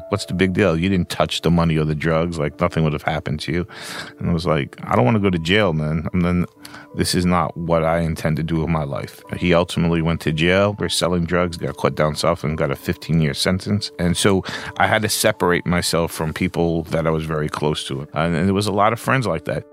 What's 0.08 0.24
the 0.24 0.34
big 0.34 0.54
deal? 0.54 0.76
You 0.76 0.88
didn't 0.88 1.10
touch 1.10 1.42
the 1.42 1.50
money 1.50 1.76
or 1.76 1.84
the 1.84 1.94
drugs. 1.94 2.38
Like 2.38 2.60
nothing 2.60 2.82
would 2.84 2.92
have 2.92 3.02
happened 3.02 3.40
to 3.40 3.52
you." 3.52 3.66
And 4.18 4.30
I 4.30 4.32
was 4.32 4.46
like, 4.46 4.76
"I 4.82 4.96
don't 4.96 5.04
want 5.04 5.16
to 5.16 5.20
go 5.20 5.30
to 5.30 5.38
jail, 5.38 5.72
man. 5.72 6.08
And 6.12 6.24
then 6.24 6.46
this 6.94 7.14
is 7.14 7.24
not 7.24 7.56
what 7.56 7.84
I 7.84 8.00
intend 8.00 8.36
to 8.36 8.42
do 8.42 8.60
with 8.60 8.68
my 8.68 8.84
life." 8.84 9.22
He 9.36 9.54
ultimately 9.54 10.02
went 10.02 10.20
to 10.22 10.32
jail 10.32 10.74
for 10.74 10.88
selling 10.88 11.24
drugs, 11.24 11.56
got 11.56 11.76
caught 11.76 11.94
down 11.94 12.14
south, 12.16 12.42
and 12.44 12.56
got 12.56 12.70
a 12.70 12.74
15-year 12.74 13.34
sentence. 13.34 13.92
And 13.98 14.16
so 14.16 14.44
I 14.78 14.86
had 14.86 15.02
to 15.02 15.08
separate 15.08 15.66
myself 15.66 16.10
from 16.12 16.32
people 16.32 16.84
that 16.84 17.06
I 17.06 17.10
was 17.10 17.24
very 17.24 17.48
close 17.48 17.84
to, 17.88 18.08
and, 18.14 18.34
and 18.34 18.46
there 18.46 18.54
was 18.54 18.66
a 18.66 18.72
lot 18.72 18.92
of 18.92 19.00
friends 19.00 19.26
like 19.26 19.44
that. 19.44 19.64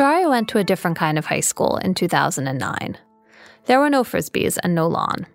Terari 0.00 0.30
went 0.30 0.48
to 0.48 0.56
a 0.56 0.64
different 0.64 0.96
kind 0.96 1.18
of 1.18 1.26
high 1.26 1.40
school 1.40 1.76
in 1.76 1.92
2009. 1.92 2.96
There 3.66 3.78
were 3.78 3.90
no 3.90 4.02
frisbees 4.02 4.56
and 4.62 4.74
no 4.74 4.88
lawn. 4.88 5.26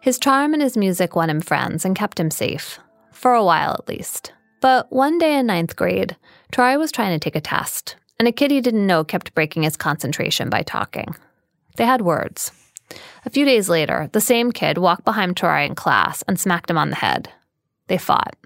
His 0.00 0.16
charm 0.16 0.52
and 0.52 0.62
his 0.62 0.76
music 0.76 1.16
won 1.16 1.28
him 1.28 1.40
friends 1.40 1.84
and 1.84 1.96
kept 1.96 2.20
him 2.20 2.30
safe, 2.30 2.78
for 3.10 3.34
a 3.34 3.44
while 3.44 3.72
at 3.72 3.88
least. 3.88 4.32
But 4.60 4.92
one 4.92 5.18
day 5.18 5.36
in 5.36 5.46
ninth 5.46 5.74
grade, 5.74 6.16
Troy 6.52 6.78
was 6.78 6.92
trying 6.92 7.18
to 7.18 7.18
take 7.18 7.34
a 7.34 7.40
test, 7.40 7.96
and 8.20 8.28
a 8.28 8.32
kid 8.32 8.52
he 8.52 8.60
didn't 8.60 8.86
know 8.86 9.02
kept 9.02 9.34
breaking 9.34 9.64
his 9.64 9.76
concentration 9.76 10.50
by 10.50 10.62
talking. 10.62 11.16
They 11.74 11.84
had 11.84 12.02
words. 12.02 12.52
A 13.24 13.30
few 13.30 13.44
days 13.44 13.68
later, 13.68 14.08
the 14.12 14.20
same 14.20 14.52
kid 14.52 14.78
walked 14.78 15.04
behind 15.04 15.36
Troy 15.36 15.64
in 15.64 15.74
class 15.74 16.22
and 16.28 16.38
smacked 16.38 16.70
him 16.70 16.78
on 16.78 16.90
the 16.90 16.96
head. 16.96 17.28
They 17.88 17.98
fought. 17.98 18.36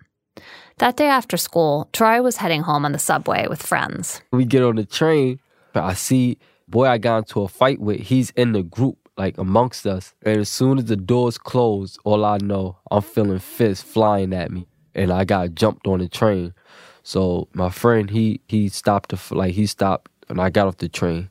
That 0.78 0.96
day 0.96 1.06
after 1.06 1.36
school, 1.36 1.88
Troy 1.92 2.20
was 2.20 2.38
heading 2.38 2.62
home 2.62 2.84
on 2.84 2.92
the 2.92 2.98
subway 2.98 3.46
with 3.48 3.62
friends. 3.62 4.20
We 4.32 4.44
get 4.44 4.62
on 4.62 4.76
the 4.76 4.84
train, 4.84 5.38
but 5.72 5.84
I 5.84 5.94
see 5.94 6.38
boy 6.66 6.86
I 6.88 6.98
got 6.98 7.18
into 7.18 7.42
a 7.42 7.48
fight 7.48 7.80
with, 7.80 8.00
he's 8.00 8.30
in 8.30 8.52
the 8.52 8.62
group, 8.62 8.98
like 9.16 9.38
amongst 9.38 9.86
us. 9.86 10.14
And 10.22 10.38
as 10.38 10.48
soon 10.48 10.78
as 10.78 10.86
the 10.86 10.96
doors 10.96 11.38
close, 11.38 11.98
all 12.04 12.24
I 12.24 12.38
know, 12.38 12.78
I'm 12.90 13.02
feeling 13.02 13.38
fists 13.38 13.84
flying 13.84 14.32
at 14.32 14.50
me. 14.50 14.66
And 14.94 15.12
I 15.12 15.24
got 15.24 15.54
jumped 15.54 15.86
on 15.86 16.00
the 16.00 16.08
train. 16.08 16.54
So 17.02 17.48
my 17.52 17.68
friend, 17.68 18.10
he 18.10 18.40
he 18.48 18.68
stopped 18.68 19.10
the 19.10 19.34
like 19.34 19.54
he 19.54 19.66
stopped 19.66 20.10
and 20.28 20.40
I 20.40 20.50
got 20.50 20.66
off 20.66 20.78
the 20.78 20.88
train. 20.88 21.30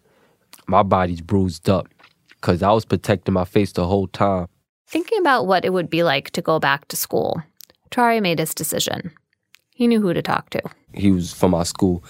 My 0.68 0.84
body's 0.84 1.22
bruised 1.22 1.70
up 1.70 1.88
because 2.30 2.62
I 2.62 2.72
was 2.72 2.86
protecting 2.86 3.34
my 3.34 3.46
face 3.46 3.72
the 3.72 3.88
whole 3.88 4.08
time. 4.08 4.48
Thinking 4.88 5.20
about 5.20 5.48
what 5.48 5.66
it 5.66 5.74
would 5.74 5.90
be 5.90 6.04
like 6.04 6.30
to 6.32 6.42
go 6.42 6.60
back 6.60 6.88
to 6.90 6.96
school, 6.96 7.42
Tari 7.90 8.22
made 8.22 8.40
his 8.40 8.54
decision. 8.54 9.12
He 9.76 9.88
knew 9.88 10.02
who 10.02 10.14
to 10.14 10.22
talk 10.22 10.50
to. 10.52 10.62
He 10.94 11.12
was 11.12 11.34
from 11.34 11.54
our 11.54 11.66
school. 11.66 12.04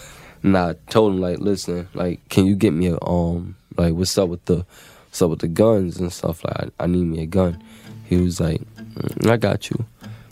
And 0.44 0.58
I 0.58 0.76
told 0.90 1.14
him 1.14 1.22
like, 1.22 1.40
listen, 1.40 1.88
like, 1.94 2.28
can 2.30 2.46
you 2.46 2.56
get 2.56 2.72
me 2.74 2.88
a 2.88 2.98
um 3.06 3.56
like 3.78 3.94
what's 3.94 4.18
up 4.18 4.30
with 4.30 4.44
the 4.46 4.66
what's 5.06 5.22
up 5.22 5.30
with 5.30 5.40
the 5.40 5.48
guns 5.48 5.98
and 5.98 6.12
stuff? 6.12 6.44
Like 6.44 6.58
I, 6.80 6.84
I 6.84 6.88
need 6.88 7.06
me 7.06 7.24
a 7.24 7.26
gun. 7.26 7.64
He 8.06 8.18
was 8.18 8.40
like, 8.40 8.62
mm, 8.76 9.30
I 9.30 9.38
got 9.38 9.70
you. 9.70 9.86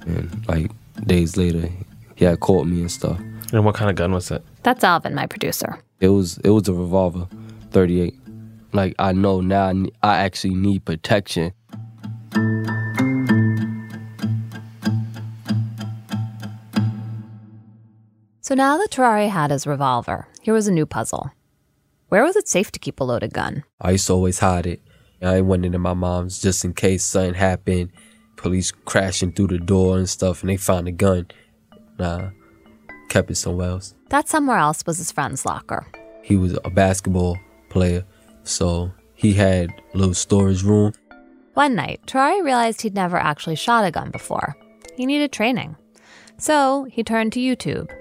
And 0.05 0.45
like 0.47 0.71
days 1.05 1.38
later 1.38 1.69
he 2.15 2.25
had 2.25 2.39
called 2.41 2.67
me 2.67 2.81
and 2.81 2.91
stuff. 2.91 3.19
And 3.53 3.65
what 3.65 3.75
kind 3.75 3.89
of 3.89 3.95
gun 3.95 4.11
was 4.11 4.31
it? 4.31 4.43
That's 4.63 4.83
Alvin, 4.83 5.15
my 5.15 5.25
producer. 5.27 5.79
It 6.00 6.09
was 6.09 6.38
it 6.39 6.50
was 6.50 6.67
a 6.67 6.73
revolver, 6.73 7.27
38. 7.71 8.15
Like 8.73 8.95
I 9.00 9.13
know 9.13 9.41
now 9.41 9.69
I, 9.69 9.85
I 10.03 10.17
actually 10.17 10.55
need 10.55 10.85
protection. 10.85 11.53
So 18.43 18.55
now 18.55 18.75
that 18.79 18.89
Terari 18.89 19.29
had 19.29 19.51
his 19.51 19.67
revolver, 19.67 20.27
here 20.41 20.55
was 20.55 20.67
a 20.67 20.71
new 20.71 20.88
puzzle. 20.88 21.31
Where 22.10 22.24
was 22.24 22.36
it 22.36 22.48
safe 22.48 22.71
to 22.71 22.79
keep 22.79 23.00
a 23.00 23.03
loaded 23.03 23.33
gun? 23.33 23.63
I 23.79 23.91
used 23.91 24.07
to 24.07 24.13
always 24.13 24.39
hide 24.39 24.65
it. 24.65 24.81
I 25.21 25.41
went 25.41 25.63
into 25.63 25.77
my 25.77 25.93
mom's 25.93 26.41
just 26.41 26.65
in 26.65 26.74
case 26.74 27.05
something 27.05 27.36
happened. 27.36 27.91
Police 28.38 28.71
crashing 28.71 29.33
through 29.33 29.50
the 29.50 29.60
door 29.60 30.00
and 30.00 30.10
stuff, 30.10 30.41
and 30.41 30.50
they 30.50 30.57
found 30.57 30.88
a 30.88 30.91
gun. 30.91 31.27
Nah, 32.00 32.31
kept 33.10 33.29
it 33.29 33.36
somewhere 33.36 33.69
else. 33.69 33.93
That 34.10 34.27
somewhere 34.27 34.57
else 34.57 34.83
was 34.88 34.98
his 34.98 35.12
friend's 35.12 35.45
locker. 35.45 35.86
He 36.24 36.36
was 36.36 36.57
a 36.65 36.71
basketball 36.71 37.38
player, 37.69 38.03
so 38.43 38.91
he 39.13 39.33
had 39.33 39.69
a 39.93 39.98
little 39.98 40.15
storage 40.15 40.63
room. 40.63 40.93
One 41.53 41.75
night, 41.75 42.01
Terari 42.07 42.43
realized 42.43 42.81
he'd 42.81 42.95
never 42.95 43.17
actually 43.17 43.55
shot 43.55 43.86
a 43.86 43.91
gun 43.91 44.10
before. 44.10 44.55
He 44.95 45.05
needed 45.05 45.31
training. 45.31 45.75
So 46.39 46.86
he 46.86 47.03
turned 47.03 47.33
to 47.33 47.39
YouTube 47.39 47.91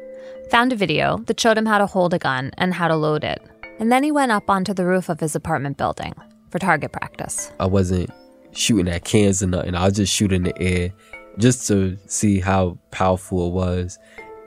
found 0.51 0.73
a 0.73 0.77
video 0.77 1.19
that 1.27 1.39
showed 1.39 1.57
him 1.57 1.67
how 1.67 1.79
to 1.79 1.87
hold 1.87 2.13
a 2.13 2.19
gun 2.19 2.51
and 2.59 2.75
how 2.75 2.89
to 2.89 2.97
load 2.97 3.25
it. 3.25 3.41
And 3.79 3.91
then 3.91 4.03
he 4.03 4.13
went 4.13 4.33
up 4.33 4.51
onto 4.51 4.75
the 4.75 4.85
roof 4.85 5.09
of 5.09 5.21
his 5.21 5.35
apartment 5.35 5.77
building, 5.77 6.13
for 6.51 6.59
target 6.59 6.93
practice. 6.93 7.53
I 7.61 7.67
wasn't 7.67 8.11
shooting 8.53 8.89
at 8.89 9.05
cans 9.05 9.43
or 9.43 9.47
nothing. 9.47 9.75
I 9.75 9.85
was 9.85 9.95
just 9.95 10.13
shooting 10.13 10.37
in 10.37 10.43
the 10.43 10.61
air 10.61 10.93
just 11.39 11.67
to 11.69 11.97
see 12.07 12.41
how 12.41 12.79
powerful 12.91 13.47
it 13.47 13.53
was 13.53 13.99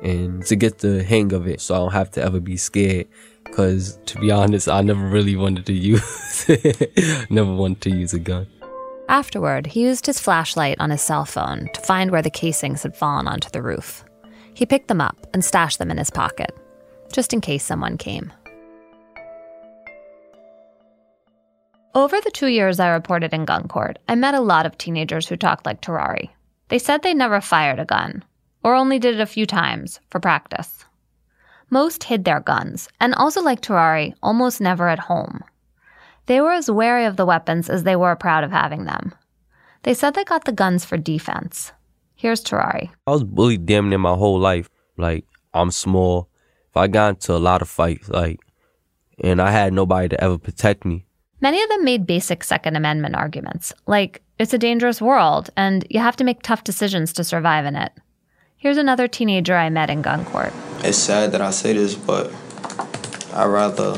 and 0.03 0.45
to 0.45 0.55
get 0.55 0.79
the 0.79 1.03
hang 1.03 1.31
of 1.31 1.47
it 1.47 1.61
so 1.61 1.75
I 1.75 1.77
don't 1.79 1.93
have 1.93 2.11
to 2.11 2.21
ever 2.21 2.39
be 2.39 2.57
scared. 2.57 3.07
Because 3.45 3.97
to 4.05 4.19
be 4.19 4.31
honest, 4.31 4.67
I 4.67 4.81
never 4.81 5.07
really 5.07 5.35
wanted 5.35 5.65
to 5.67 5.73
use 5.89 6.49
never 7.29 7.53
wanted 7.53 7.81
to 7.81 7.89
use 7.91 8.13
a 8.13 8.19
gun. 8.19 8.47
Afterward, 9.09 9.67
he 9.67 9.81
used 9.81 10.05
his 10.05 10.19
flashlight 10.19 10.77
on 10.79 10.89
his 10.89 11.01
cell 11.01 11.25
phone 11.25 11.69
to 11.73 11.81
find 11.81 12.11
where 12.11 12.21
the 12.21 12.29
casings 12.29 12.83
had 12.83 12.95
fallen 12.95 13.27
onto 13.27 13.49
the 13.49 13.61
roof. 13.61 14.03
He 14.53 14.65
picked 14.65 14.87
them 14.87 15.01
up 15.01 15.27
and 15.33 15.43
stashed 15.43 15.79
them 15.79 15.91
in 15.91 15.97
his 15.97 16.09
pocket, 16.09 16.55
just 17.11 17.33
in 17.33 17.41
case 17.41 17.63
someone 17.63 17.97
came. 17.97 18.31
Over 21.95 22.19
the 22.21 22.31
two 22.31 22.47
years 22.47 22.79
I 22.79 22.89
reported 22.89 23.33
in 23.33 23.45
gun 23.45 23.67
court, 23.67 23.99
I 24.07 24.15
met 24.15 24.33
a 24.33 24.39
lot 24.39 24.65
of 24.65 24.77
teenagers 24.77 25.27
who 25.27 25.37
talked 25.37 25.65
like 25.65 25.81
Terari. 25.81 26.29
They 26.69 26.79
said 26.79 27.03
they 27.03 27.13
never 27.13 27.39
fired 27.39 27.79
a 27.79 27.85
gun, 27.85 28.23
or 28.63 28.73
only 28.73 28.97
did 28.97 29.13
it 29.15 29.21
a 29.21 29.27
few 29.27 29.45
times 29.45 29.99
for 30.09 30.19
practice. 30.19 30.85
Most 31.69 32.03
hid 32.05 32.25
their 32.25 32.39
guns, 32.39 32.89
and 32.99 33.13
also 33.13 33.41
like 33.41 33.61
Terari, 33.61 34.13
almost 34.23 34.59
never 34.59 34.89
at 34.89 34.99
home. 34.99 35.43
They 36.25 36.41
were 36.41 36.53
as 36.53 36.71
wary 36.71 37.05
of 37.05 37.15
the 37.15 37.25
weapons 37.25 37.69
as 37.69 37.83
they 37.83 37.95
were 37.95 38.15
proud 38.15 38.43
of 38.43 38.51
having 38.51 38.85
them. 38.85 39.13
They 39.83 39.93
said 39.93 40.13
they 40.13 40.23
got 40.23 40.45
the 40.45 40.51
guns 40.51 40.85
for 40.85 40.97
defense. 40.97 41.73
Here's 42.23 42.41
Terari. 42.41 42.89
I 43.05 43.11
was 43.11 43.25
bullied 43.25 43.65
damn 43.65 43.89
near 43.89 43.97
my 43.97 44.15
whole 44.15 44.39
life. 44.39 44.69
Like, 44.95 45.25
I'm 45.53 45.71
small. 45.71 46.29
If 46.69 46.77
I 46.77 46.87
got 46.87 47.15
into 47.15 47.35
a 47.35 47.37
lot 47.49 47.61
of 47.61 47.67
fights, 47.67 48.07
like, 48.07 48.39
and 49.19 49.41
I 49.41 49.51
had 49.51 49.73
nobody 49.73 50.07
to 50.07 50.23
ever 50.23 50.37
protect 50.37 50.85
me. 50.85 51.05
Many 51.41 51.61
of 51.61 51.67
them 51.67 51.83
made 51.83 52.07
basic 52.07 52.45
Second 52.45 52.77
Amendment 52.77 53.17
arguments, 53.17 53.73
like 53.87 54.21
it's 54.39 54.53
a 54.53 54.57
dangerous 54.57 55.01
world 55.01 55.49
and 55.57 55.85
you 55.89 55.99
have 55.99 56.15
to 56.15 56.23
make 56.23 56.41
tough 56.41 56.63
decisions 56.63 57.11
to 57.11 57.25
survive 57.25 57.65
in 57.65 57.75
it. 57.75 57.91
Here's 58.55 58.77
another 58.77 59.09
teenager 59.09 59.57
I 59.57 59.69
met 59.69 59.89
in 59.89 60.01
gun 60.01 60.23
court. 60.23 60.53
It's 60.79 60.97
sad 60.97 61.33
that 61.33 61.41
I 61.41 61.51
say 61.51 61.73
this, 61.73 61.93
but 61.93 62.33
I'd 63.33 63.47
rather 63.47 63.97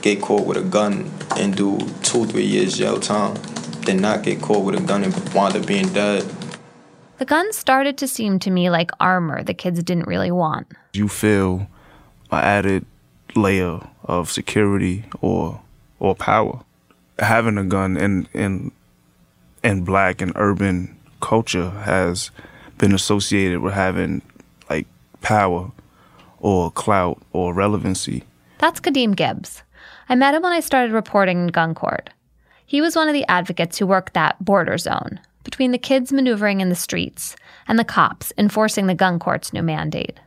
get 0.00 0.22
caught 0.22 0.46
with 0.46 0.56
a 0.56 0.62
gun 0.62 1.10
and 1.36 1.54
do 1.54 1.78
two, 2.02 2.24
three 2.24 2.46
years 2.46 2.78
jail 2.78 2.98
time 2.98 3.34
than 3.84 3.98
not 4.00 4.22
get 4.22 4.40
caught 4.40 4.64
with 4.64 4.80
a 4.80 4.82
gun 4.82 5.04
and 5.04 5.34
wind 5.34 5.56
up 5.56 5.66
being 5.66 5.88
dead. 5.90 6.24
The 7.20 7.26
gun 7.26 7.52
started 7.52 7.98
to 7.98 8.08
seem 8.08 8.38
to 8.38 8.50
me 8.50 8.70
like 8.70 8.90
armor 8.98 9.42
the 9.42 9.52
kids 9.52 9.82
didn't 9.82 10.06
really 10.06 10.30
want. 10.30 10.72
You 10.94 11.06
feel 11.06 11.68
an 12.32 12.38
added 12.38 12.86
layer 13.36 13.80
of 14.04 14.30
security 14.30 15.04
or 15.20 15.60
or 15.98 16.14
power. 16.14 16.64
Having 17.18 17.58
a 17.58 17.64
gun 17.64 17.98
in 17.98 18.26
in 18.32 18.72
in 19.62 19.84
black 19.84 20.22
and 20.22 20.32
urban 20.34 20.96
culture 21.20 21.68
has 21.68 22.30
been 22.78 22.94
associated 22.94 23.60
with 23.60 23.74
having 23.74 24.22
like 24.70 24.86
power 25.20 25.72
or 26.38 26.70
clout 26.70 27.20
or 27.34 27.52
relevancy. 27.52 28.24
That's 28.56 28.80
Kadeem 28.80 29.14
Gibbs. 29.14 29.62
I 30.08 30.14
met 30.14 30.34
him 30.34 30.40
when 30.40 30.54
I 30.54 30.60
started 30.60 30.90
reporting 30.90 31.42
in 31.42 31.46
gun 31.48 31.74
court. 31.74 32.08
He 32.64 32.80
was 32.80 32.96
one 32.96 33.08
of 33.08 33.12
the 33.12 33.26
advocates 33.28 33.76
who 33.76 33.86
worked 33.86 34.14
that 34.14 34.42
border 34.42 34.78
zone 34.78 35.20
between 35.44 35.72
the 35.72 35.78
kids 35.78 36.12
maneuvering 36.12 36.60
in 36.60 36.68
the 36.68 36.74
streets 36.74 37.36
and 37.68 37.78
the 37.78 37.84
cops 37.84 38.32
enforcing 38.36 38.86
the 38.86 38.94
gun 38.94 39.18
court's 39.18 39.52
new 39.52 39.62
mandate. 39.62 40.18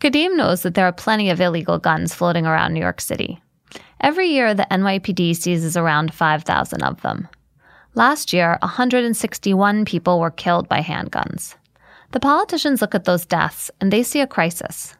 Kadeem 0.00 0.36
knows 0.36 0.62
that 0.62 0.74
there 0.74 0.86
are 0.86 0.92
plenty 0.92 1.30
of 1.30 1.40
illegal 1.40 1.78
guns 1.78 2.14
floating 2.14 2.46
around 2.46 2.74
New 2.74 2.80
York 2.80 3.00
City. 3.00 3.40
Every 4.00 4.28
year, 4.28 4.52
the 4.52 4.66
NYPD 4.70 5.34
seizes 5.36 5.76
around 5.76 6.12
5,000 6.12 6.82
of 6.82 7.00
them. 7.00 7.28
Last 7.94 8.32
year, 8.32 8.58
161 8.60 9.84
people 9.84 10.20
were 10.20 10.30
killed 10.30 10.68
by 10.68 10.80
handguns. 10.80 11.54
The 12.10 12.20
politicians 12.20 12.82
look 12.82 12.94
at 12.94 13.04
those 13.04 13.24
deaths 13.24 13.70
and 13.80 13.92
they 13.92 14.02
see 14.02 14.20
a 14.20 14.26
crisis. 14.26 14.94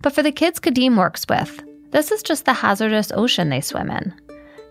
But 0.00 0.12
for 0.12 0.22
the 0.22 0.32
kids 0.32 0.58
Kadeem 0.58 0.96
works 0.96 1.24
with, 1.28 1.62
this 1.92 2.10
is 2.10 2.22
just 2.22 2.44
the 2.44 2.52
hazardous 2.52 3.12
ocean 3.14 3.48
they 3.48 3.60
swim 3.60 3.90
in. 3.90 4.14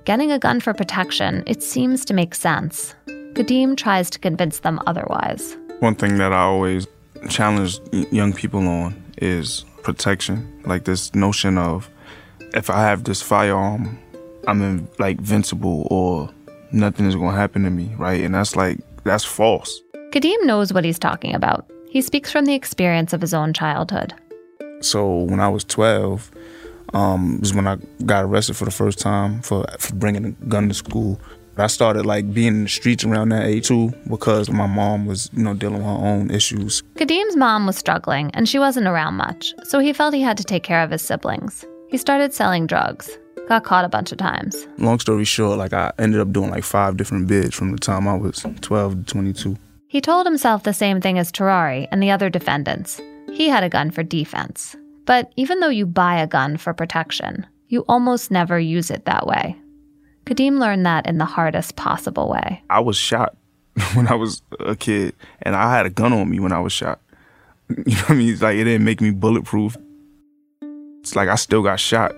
Getting 0.03 0.31
a 0.31 0.39
gun 0.39 0.59
for 0.59 0.73
protection, 0.73 1.43
it 1.45 1.61
seems 1.63 2.03
to 2.05 2.13
make 2.13 2.35
sense. 2.35 2.95
Kadeem 3.33 3.77
tries 3.77 4.09
to 4.09 4.19
convince 4.19 4.59
them 4.59 4.79
otherwise. 4.85 5.57
One 5.79 5.95
thing 5.95 6.17
that 6.17 6.33
I 6.33 6.41
always 6.41 6.85
challenge 7.29 7.79
young 8.11 8.33
people 8.33 8.67
on 8.67 9.01
is 9.17 9.63
protection. 9.83 10.61
Like 10.65 10.83
this 10.83 11.15
notion 11.15 11.57
of 11.57 11.89
if 12.53 12.69
I 12.69 12.81
have 12.81 13.05
this 13.05 13.21
firearm, 13.21 13.97
I'm 14.47 14.61
in, 14.61 14.87
like 14.99 15.17
invincible 15.17 15.87
or 15.89 16.29
nothing 16.71 17.05
is 17.05 17.15
going 17.15 17.31
to 17.31 17.37
happen 17.37 17.63
to 17.63 17.69
me, 17.69 17.93
right? 17.97 18.21
And 18.21 18.35
that's 18.35 18.55
like, 18.55 18.79
that's 19.03 19.23
false. 19.23 19.81
Kadeem 20.11 20.45
knows 20.45 20.73
what 20.73 20.83
he's 20.83 20.99
talking 20.99 21.33
about. 21.33 21.65
He 21.89 22.01
speaks 22.01 22.31
from 22.31 22.45
the 22.45 22.53
experience 22.53 23.13
of 23.13 23.21
his 23.21 23.33
own 23.33 23.53
childhood. 23.53 24.13
So 24.81 25.23
when 25.23 25.39
I 25.39 25.47
was 25.47 25.63
12, 25.63 26.31
um, 26.93 27.39
was 27.39 27.53
when 27.53 27.67
I 27.67 27.77
got 28.05 28.25
arrested 28.25 28.57
for 28.57 28.65
the 28.65 28.71
first 28.71 28.99
time 28.99 29.41
for, 29.41 29.65
for 29.79 29.95
bringing 29.95 30.25
a 30.25 30.31
gun 30.47 30.67
to 30.67 30.73
school. 30.73 31.19
I 31.61 31.67
started 31.67 32.05
like 32.05 32.33
being 32.33 32.47
in 32.47 32.63
the 32.63 32.69
streets 32.69 33.03
around 33.03 33.29
that 33.29 33.45
age 33.45 33.67
too 33.67 33.93
because 34.09 34.49
my 34.49 34.65
mom 34.65 35.05
was, 35.05 35.29
you 35.33 35.43
know, 35.43 35.53
dealing 35.53 35.77
with 35.77 35.85
her 35.85 35.91
own 35.91 36.31
issues. 36.31 36.81
Kadeem's 36.97 37.35
mom 37.35 37.67
was 37.67 37.77
struggling 37.77 38.31
and 38.33 38.49
she 38.49 38.57
wasn't 38.57 38.87
around 38.87 39.15
much, 39.15 39.53
so 39.63 39.79
he 39.79 39.93
felt 39.93 40.13
he 40.13 40.21
had 40.21 40.37
to 40.37 40.43
take 40.43 40.63
care 40.63 40.81
of 40.81 40.91
his 40.91 41.01
siblings. 41.01 41.63
He 41.89 41.97
started 41.97 42.33
selling 42.33 42.65
drugs, 42.65 43.09
got 43.47 43.63
caught 43.63 43.85
a 43.85 43.89
bunch 43.89 44.11
of 44.11 44.17
times. 44.17 44.67
Long 44.77 44.99
story 44.99 45.23
short, 45.23 45.57
like 45.59 45.73
I 45.73 45.91
ended 45.99 46.19
up 46.19 46.31
doing 46.31 46.49
like 46.49 46.63
five 46.63 46.97
different 46.97 47.27
bids 47.27 47.53
from 47.53 47.71
the 47.71 47.77
time 47.77 48.07
I 48.07 48.15
was 48.15 48.45
12 48.61 49.05
to 49.05 49.13
22. 49.13 49.57
He 49.87 50.01
told 50.01 50.25
himself 50.25 50.63
the 50.63 50.73
same 50.73 50.99
thing 50.99 51.19
as 51.19 51.31
Terari 51.31 51.87
and 51.91 52.01
the 52.01 52.11
other 52.11 52.29
defendants. 52.29 52.99
He 53.33 53.49
had 53.49 53.63
a 53.63 53.69
gun 53.69 53.91
for 53.91 54.03
defense. 54.03 54.75
But 55.05 55.31
even 55.35 55.59
though 55.59 55.69
you 55.69 55.85
buy 55.85 56.19
a 56.19 56.27
gun 56.27 56.57
for 56.57 56.73
protection, 56.73 57.45
you 57.67 57.81
almost 57.87 58.31
never 58.31 58.59
use 58.59 58.89
it 58.89 59.05
that 59.05 59.27
way. 59.27 59.60
Kadeem 60.25 60.59
learned 60.59 60.85
that 60.85 61.07
in 61.07 61.17
the 61.17 61.25
hardest 61.25 61.75
possible 61.75 62.29
way. 62.29 62.63
I 62.69 62.79
was 62.79 62.97
shot 62.97 63.35
when 63.93 64.07
I 64.07 64.15
was 64.15 64.41
a 64.59 64.75
kid, 64.75 65.15
and 65.41 65.55
I 65.55 65.75
had 65.75 65.85
a 65.85 65.89
gun 65.89 66.13
on 66.13 66.29
me 66.29 66.39
when 66.39 66.51
I 66.51 66.59
was 66.59 66.73
shot. 66.73 66.99
You 67.69 67.95
know 67.95 68.01
what 68.01 68.09
I 68.11 68.13
mean? 68.15 68.33
It's 68.33 68.41
like 68.41 68.57
it 68.57 68.65
didn't 68.65 68.83
make 68.83 68.99
me 68.99 69.11
bulletproof. 69.11 69.77
It's 70.99 71.15
like 71.15 71.29
I 71.29 71.35
still 71.35 71.63
got 71.63 71.79
shot. 71.79 72.11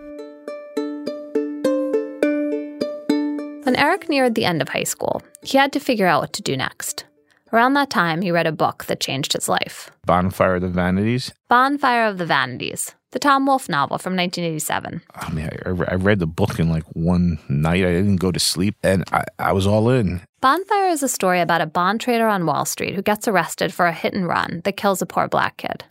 When 3.64 3.76
Eric 3.78 4.10
neared 4.10 4.36
the 4.36 4.46
end 4.46 4.62
of 4.62 4.70
high 4.70 4.84
school, 4.84 5.22
he 5.42 5.58
had 5.58 5.72
to 5.74 5.80
figure 5.80 6.08
out 6.08 6.22
what 6.22 6.34
to 6.34 6.42
do 6.42 6.58
next. 6.58 7.06
Around 7.54 7.76
that 7.76 7.92
time, 7.92 8.22
he 8.22 8.32
read 8.32 8.48
a 8.48 8.52
book 8.52 8.86
that 8.86 9.00
changed 9.00 9.34
his 9.34 9.48
life 9.48 9.92
Bonfire 10.08 10.56
of 10.56 10.64
the 10.64 10.68
Vanities. 10.70 11.32
Bonfire 11.50 12.08
of 12.08 12.18
the 12.18 12.26
Vanities, 12.26 12.96
the 13.14 13.20
Tom 13.20 13.46
Wolfe 13.46 13.70
novel 13.70 14.00
from 14.00 14.16
1987. 14.16 15.02
I 15.16 15.32
mean, 15.32 15.50
I, 15.66 15.70
I 15.70 15.96
read 15.96 16.20
the 16.20 16.28
book 16.28 16.60
in 16.60 16.70
like 16.70 16.84
one 16.94 17.40
night. 17.48 17.86
I 17.86 17.92
didn't 17.92 18.18
go 18.18 18.32
to 18.32 18.40
sleep, 18.40 18.76
and 18.84 19.04
I, 19.12 19.24
I 19.40 19.54
was 19.54 19.66
all 19.66 19.90
in. 19.90 20.22
Bonfire 20.42 20.88
is 20.88 21.04
a 21.04 21.08
story 21.08 21.40
about 21.40 21.62
a 21.62 21.68
bond 21.68 22.02
trader 22.02 22.28
on 22.28 22.46
Wall 22.46 22.66
Street 22.66 22.96
who 22.96 23.02
gets 23.02 23.28
arrested 23.28 23.74
for 23.74 23.86
a 23.86 23.94
hit 23.94 24.14
and 24.14 24.28
run 24.28 24.62
that 24.66 24.78
kills 24.78 25.02
a 25.02 25.06
poor 25.06 25.28
black 25.28 25.58
kid. 25.58 25.86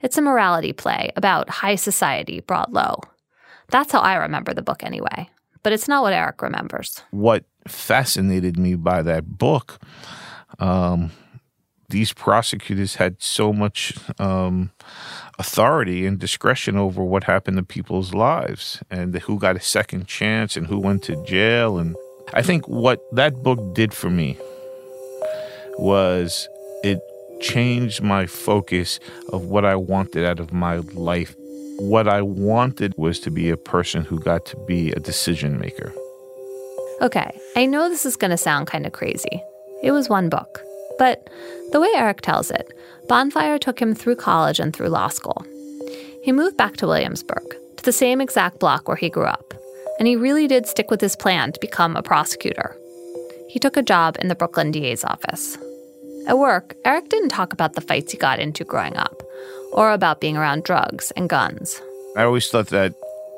It's 0.00 0.18
a 0.18 0.22
morality 0.22 0.72
play 0.72 1.12
about 1.16 1.48
high 1.48 1.76
society 1.76 2.40
brought 2.40 2.72
low. 2.72 3.00
That's 3.68 3.92
how 3.92 4.00
I 4.00 4.16
remember 4.16 4.52
the 4.52 4.62
book 4.62 4.82
anyway, 4.82 5.30
but 5.62 5.72
it's 5.72 5.88
not 5.88 6.02
what 6.02 6.12
Eric 6.12 6.42
remembers. 6.42 7.02
What 7.10 7.44
fascinated 7.66 8.58
me 8.58 8.74
by 8.74 9.02
that 9.02 9.38
book, 9.38 9.78
um, 10.58 11.12
these 11.88 12.12
prosecutors 12.12 12.96
had 12.96 13.22
so 13.22 13.52
much 13.52 13.94
um, 14.18 14.72
authority 15.38 16.06
and 16.06 16.18
discretion 16.18 16.76
over 16.76 17.02
what 17.02 17.24
happened 17.24 17.56
to 17.56 17.62
people's 17.62 18.14
lives 18.14 18.82
and 18.90 19.14
who 19.14 19.38
got 19.38 19.56
a 19.56 19.60
second 19.60 20.06
chance 20.06 20.56
and 20.56 20.66
who 20.66 20.78
went 20.78 21.02
to 21.04 21.22
jail. 21.24 21.78
And 21.78 21.94
I 22.32 22.42
think 22.42 22.66
what 22.68 23.00
that 23.12 23.42
book 23.42 23.74
did 23.74 23.92
for 23.92 24.10
me 24.10 24.36
was 25.78 26.48
it 26.82 27.00
changed 27.40 28.02
my 28.02 28.26
focus 28.26 28.98
of 29.32 29.44
what 29.44 29.64
I 29.64 29.76
wanted 29.76 30.24
out 30.24 30.40
of 30.40 30.52
my 30.52 30.76
life. 30.94 31.34
What 31.78 32.08
I 32.08 32.22
wanted 32.22 32.94
was 32.96 33.20
to 33.20 33.30
be 33.30 33.50
a 33.50 33.56
person 33.56 34.02
who 34.02 34.18
got 34.18 34.46
to 34.46 34.56
be 34.66 34.92
a 34.92 35.00
decision 35.00 35.58
maker. 35.58 35.92
Okay, 37.02 37.38
I 37.54 37.66
know 37.66 37.90
this 37.90 38.06
is 38.06 38.16
going 38.16 38.30
to 38.30 38.38
sound 38.38 38.66
kind 38.66 38.86
of 38.86 38.92
crazy. 38.92 39.42
It 39.82 39.90
was 39.90 40.08
one 40.08 40.30
book. 40.30 40.62
But 40.98 41.28
the 41.72 41.80
way 41.80 41.88
Eric 41.94 42.20
tells 42.20 42.50
it, 42.50 42.72
Bonfire 43.08 43.58
took 43.58 43.80
him 43.80 43.94
through 43.94 44.16
college 44.16 44.58
and 44.58 44.74
through 44.74 44.88
law 44.88 45.08
school. 45.08 45.44
He 46.22 46.32
moved 46.32 46.56
back 46.56 46.76
to 46.78 46.86
Williamsburg, 46.86 47.44
to 47.76 47.84
the 47.84 47.92
same 47.92 48.20
exact 48.20 48.58
block 48.58 48.88
where 48.88 48.96
he 48.96 49.08
grew 49.08 49.26
up, 49.26 49.54
and 49.98 50.08
he 50.08 50.16
really 50.16 50.48
did 50.48 50.66
stick 50.66 50.90
with 50.90 51.00
his 51.00 51.16
plan 51.16 51.52
to 51.52 51.60
become 51.60 51.96
a 51.96 52.02
prosecutor. 52.02 52.76
He 53.48 53.58
took 53.58 53.76
a 53.76 53.82
job 53.82 54.16
in 54.20 54.28
the 54.28 54.34
Brooklyn 54.34 54.70
DA's 54.70 55.04
office. 55.04 55.56
At 56.26 56.38
work, 56.38 56.74
Eric 56.84 57.08
didn't 57.08 57.28
talk 57.28 57.52
about 57.52 57.74
the 57.74 57.80
fights 57.80 58.10
he 58.10 58.18
got 58.18 58.40
into 58.40 58.64
growing 58.64 58.96
up, 58.96 59.22
or 59.72 59.92
about 59.92 60.20
being 60.20 60.36
around 60.36 60.64
drugs 60.64 61.12
and 61.16 61.28
guns. 61.28 61.80
I 62.16 62.24
always 62.24 62.48
thought 62.48 62.68
that 62.68 62.94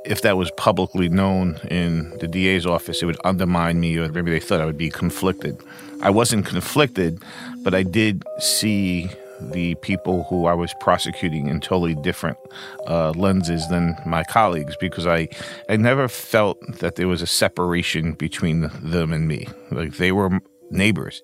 if 0.09 0.23
that 0.23 0.37
was 0.37 0.51
publicly 0.53 1.09
known 1.09 1.59
in 1.71 2.11
the 2.19 2.27
DA's 2.27 2.65
office, 2.65 3.03
it 3.03 3.07
would 3.07 3.21
undermine 3.25 3.79
me, 3.79 3.99
or 3.99 4.09
maybe 4.09 4.31
they 4.31 4.41
thought 4.41 4.61
I 4.61 4.65
would 4.65 4.79
be 4.79 4.91
conflicted. 4.91 5.61
I 6.03 6.11
wasn't 6.11 6.47
conflicted, 6.47 7.23
but 7.63 7.75
I 7.75 7.83
did 7.83 8.25
see 8.39 9.11
the 9.41 9.75
people 9.77 10.25
who 10.25 10.47
I 10.47 10.55
was 10.55 10.75
prosecuting 10.81 11.47
in 11.47 11.61
totally 11.61 11.95
different 11.95 12.39
uh, 12.87 13.11
lenses 13.11 13.69
than 13.69 13.97
my 14.05 14.25
colleagues 14.25 14.77
because 14.81 15.07
I, 15.07 15.29
I 15.69 15.77
never 15.77 16.09
felt 16.09 16.59
that 16.79 16.97
there 16.97 17.07
was 17.07 17.23
a 17.23 17.27
separation 17.27 18.13
between 18.13 18.71
them 18.83 19.13
and 19.13 19.29
me. 19.29 19.47
Like 19.71 19.97
they 19.97 20.11
were 20.11 20.41
neighbors. 20.71 21.23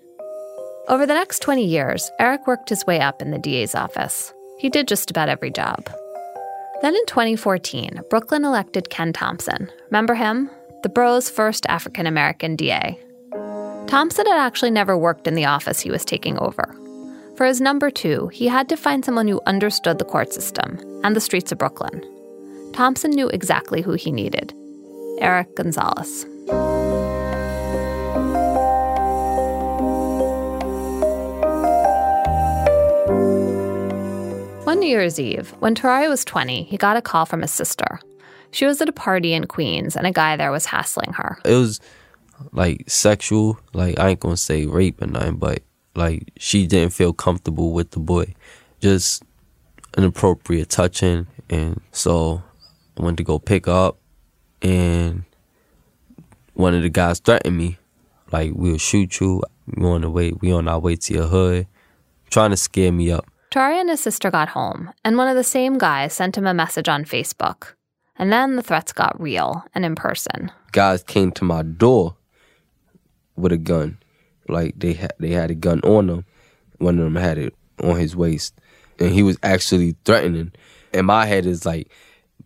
Over 0.89 1.07
the 1.07 1.15
next 1.15 1.41
20 1.41 1.65
years, 1.65 2.11
Eric 2.21 2.47
worked 2.47 2.69
his 2.69 2.85
way 2.87 3.01
up 3.01 3.23
in 3.23 3.31
the 3.31 3.39
DA's 3.39 3.75
office. 3.75 4.33
He 4.59 4.69
did 4.69 4.87
just 4.87 5.11
about 5.11 5.29
every 5.29 5.51
job. 5.51 5.89
Then 6.85 6.97
in 6.97 7.07
2014, 7.07 8.03
Brooklyn 8.11 8.45
elected 8.45 8.91
Ken 8.91 9.15
Thompson. 9.15 9.73
Remember 9.87 10.15
him? 10.15 10.51
The 10.83 10.91
borough's 10.91 11.31
first 11.31 11.65
African 11.71 12.07
American 12.07 12.57
DA. 12.57 13.01
Thompson 13.87 14.27
had 14.27 14.37
actually 14.37 14.71
never 14.71 14.95
worked 14.95 15.27
in 15.27 15.35
the 15.35 15.47
office 15.47 15.81
he 15.81 15.91
was 15.91 16.05
taking 16.05 16.39
over. 16.41 16.77
For 17.39 17.47
his 17.47 17.59
number 17.59 17.91
two, 17.91 18.29
he 18.29 18.49
had 18.49 18.69
to 18.69 18.77
find 18.77 19.03
someone 19.03 19.29
who 19.29 19.41
understood 19.47 19.99
the 19.99 20.05
court 20.05 20.35
system 20.35 20.79
and 21.03 21.17
the 21.17 21.23
streets 21.23 21.53
of 21.53 21.57
Brooklyn. 21.57 22.05
Thompson 22.75 23.13
knew 23.13 23.29
exactly 23.29 23.81
who 23.81 23.95
he 23.95 24.13
needed 24.13 24.53
Eric 25.21 25.57
Gonzalez. 25.57 26.27
One 34.75 34.81
New 34.81 34.89
Year's 34.89 35.21
Eve, 35.21 35.51
when 35.61 35.77
Terari 35.77 36.09
was 36.09 36.25
20, 36.25 36.65
he 36.65 36.77
got 36.77 36.97
a 36.97 37.01
call 37.01 37.27
from 37.27 37.43
his 37.43 37.53
sister. 37.53 38.01
She 38.51 38.67
was 38.67 38.81
at 38.83 38.89
a 38.89 38.93
party 38.93 39.33
in 39.33 39.47
Queens, 39.47 39.95
and 39.95 40.05
a 40.05 40.11
guy 40.11 40.35
there 40.35 40.51
was 40.51 40.67
hassling 40.67 41.13
her. 41.13 41.39
It 41.45 41.55
was 41.55 41.81
like 42.51 42.91
sexual, 42.91 43.57
like 43.73 44.01
I 44.01 44.09
ain't 44.09 44.19
gonna 44.19 44.37
say 44.37 44.67
rape 44.67 45.01
or 45.01 45.07
nothing, 45.07 45.37
but 45.37 45.63
like 45.95 46.33
she 46.39 46.67
didn't 46.67 46.93
feel 46.93 47.13
comfortable 47.13 47.73
with 47.73 47.93
the 47.93 48.01
boy. 48.01 48.35
Just 48.81 49.23
inappropriate 49.97 50.71
touching 50.71 51.29
and 51.49 51.81
so 51.93 52.43
I 52.99 53.05
went 53.05 53.19
to 53.19 53.23
go 53.23 53.39
pick 53.39 53.69
up 53.69 53.99
and 54.61 55.23
one 56.55 56.75
of 56.75 56.83
the 56.83 56.89
guys 56.89 57.21
threatened 57.21 57.57
me. 57.57 57.79
Like 58.33 58.51
we'll 58.53 58.79
shoot 58.79 59.21
you. 59.21 59.41
We 59.69 59.87
on 59.87 60.01
the 60.01 60.11
way 60.11 60.33
we 60.33 60.53
on 60.53 60.67
our 60.67 60.81
way 60.81 60.97
to 60.97 61.15
your 61.15 61.29
hood. 61.29 61.69
Trying 62.29 62.51
to 62.51 62.57
scare 62.57 62.91
me 62.91 63.13
up. 63.13 63.25
Tari 63.55 63.79
and 63.79 63.89
his 63.89 64.01
sister 64.01 64.33
got 64.33 64.49
home, 64.49 64.93
and 65.05 65.17
one 65.17 65.29
of 65.29 65.37
the 65.37 65.45
same 65.45 65.79
guys 65.79 66.13
sent 66.13 66.37
him 66.37 66.45
a 66.45 66.53
message 66.53 66.89
on 66.89 67.05
Facebook. 67.05 67.75
And 68.17 68.33
then 68.33 68.57
the 68.57 68.65
threats 68.65 68.93
got 68.93 69.21
real 69.21 69.65
and 69.77 69.85
in 69.85 69.95
person. 69.95 70.51
Guys 70.73 71.05
came 71.05 71.31
to 71.31 71.45
my 71.45 71.63
door 71.63 72.17
with 73.37 73.53
a 73.53 73.57
gun. 73.57 73.99
Like 74.49 74.77
they 74.77 74.95
had 74.95 75.13
they 75.21 75.29
had 75.29 75.53
a 75.53 75.55
gun 75.55 75.79
on 75.83 76.09
them. 76.09 76.25
One 76.79 76.99
of 76.99 77.05
them 77.05 77.15
had 77.15 77.39
it 77.39 77.55
on 77.81 77.97
his 77.97 78.17
waist, 78.17 78.61
and 78.99 79.13
he 79.13 79.23
was 79.23 79.39
actually 79.45 79.95
threatening. 80.05 80.51
And 80.93 81.07
my 81.07 81.25
head 81.25 81.47
is 81.47 81.65
like, 81.65 81.93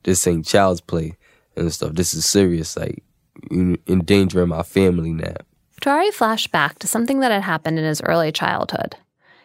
this 0.03 0.27
ain't 0.27 0.45
child's 0.45 0.83
play 0.83 1.17
and 1.57 1.73
stuff. 1.73 1.95
This 1.95 2.13
is 2.13 2.27
serious. 2.27 2.77
Like 2.77 3.03
you 3.51 3.79
endangering 3.87 4.51
my 4.51 4.63
family 4.63 5.15
now. 5.15 5.37
Tari 5.81 6.11
flashed 6.11 6.53
back 6.53 6.79
to 6.81 6.87
something 6.87 7.21
that 7.21 7.33
had 7.33 7.45
happened 7.45 7.79
in 7.79 7.87
his 7.87 8.03
early 8.03 8.31
childhood. 8.31 8.97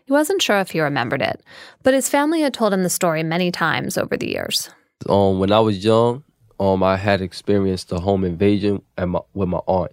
He 0.05 0.11
wasn't 0.11 0.41
sure 0.41 0.59
if 0.59 0.71
he 0.71 0.81
remembered 0.81 1.21
it, 1.21 1.41
but 1.81 1.93
his 1.93 2.09
family 2.09 2.41
had 2.41 2.53
told 2.53 2.73
him 2.73 2.83
the 2.83 2.89
story 2.89 3.23
many 3.23 3.51
times 3.51 3.97
over 3.97 4.17
the 4.17 4.29
years. 4.29 4.69
Um, 5.07 5.39
when 5.39 5.51
I 5.51 5.59
was 5.59 5.83
young, 5.83 6.23
um, 6.59 6.83
I 6.83 6.97
had 6.97 7.21
experienced 7.21 7.91
a 7.91 7.99
home 7.99 8.23
invasion 8.23 8.81
at 8.97 9.07
my, 9.07 9.21
with 9.33 9.49
my 9.49 9.59
aunt. 9.65 9.91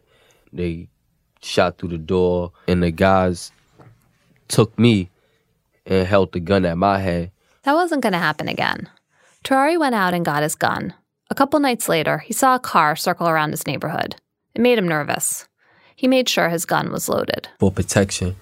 They 0.53 0.89
shot 1.43 1.79
through 1.79 1.91
the 1.91 1.99
door, 1.99 2.53
and 2.67 2.83
the 2.83 2.91
guys 2.91 3.53
took 4.49 4.77
me 4.79 5.11
and 5.87 6.07
held 6.07 6.33
the 6.33 6.41
gun 6.41 6.65
at 6.65 6.77
my 6.77 6.99
head. 6.99 7.31
That 7.63 7.75
wasn't 7.75 8.03
going 8.03 8.13
to 8.13 8.19
happen 8.19 8.49
again. 8.49 8.89
Terari 9.45 9.79
went 9.79 9.95
out 9.95 10.15
and 10.15 10.25
got 10.25 10.43
his 10.43 10.55
gun. 10.55 10.95
A 11.31 11.35
couple 11.35 11.61
nights 11.61 11.89
later, 11.89 12.19
he 12.19 12.33
saw 12.33 12.57
a 12.57 12.61
car 12.61 12.97
circle 12.97 13.29
around 13.29 13.53
his 13.53 13.67
neighborhood. 13.67 14.17
It 14.55 14.61
made 14.61 14.79
him 14.79 14.89
nervous. 14.89 15.47
He 15.95 16.09
made 16.09 16.29
sure 16.29 16.49
his 16.49 16.67
gun 16.67 16.91
was 16.91 17.09
loaded. 17.09 17.49
For 17.59 17.71
protection. 17.71 18.37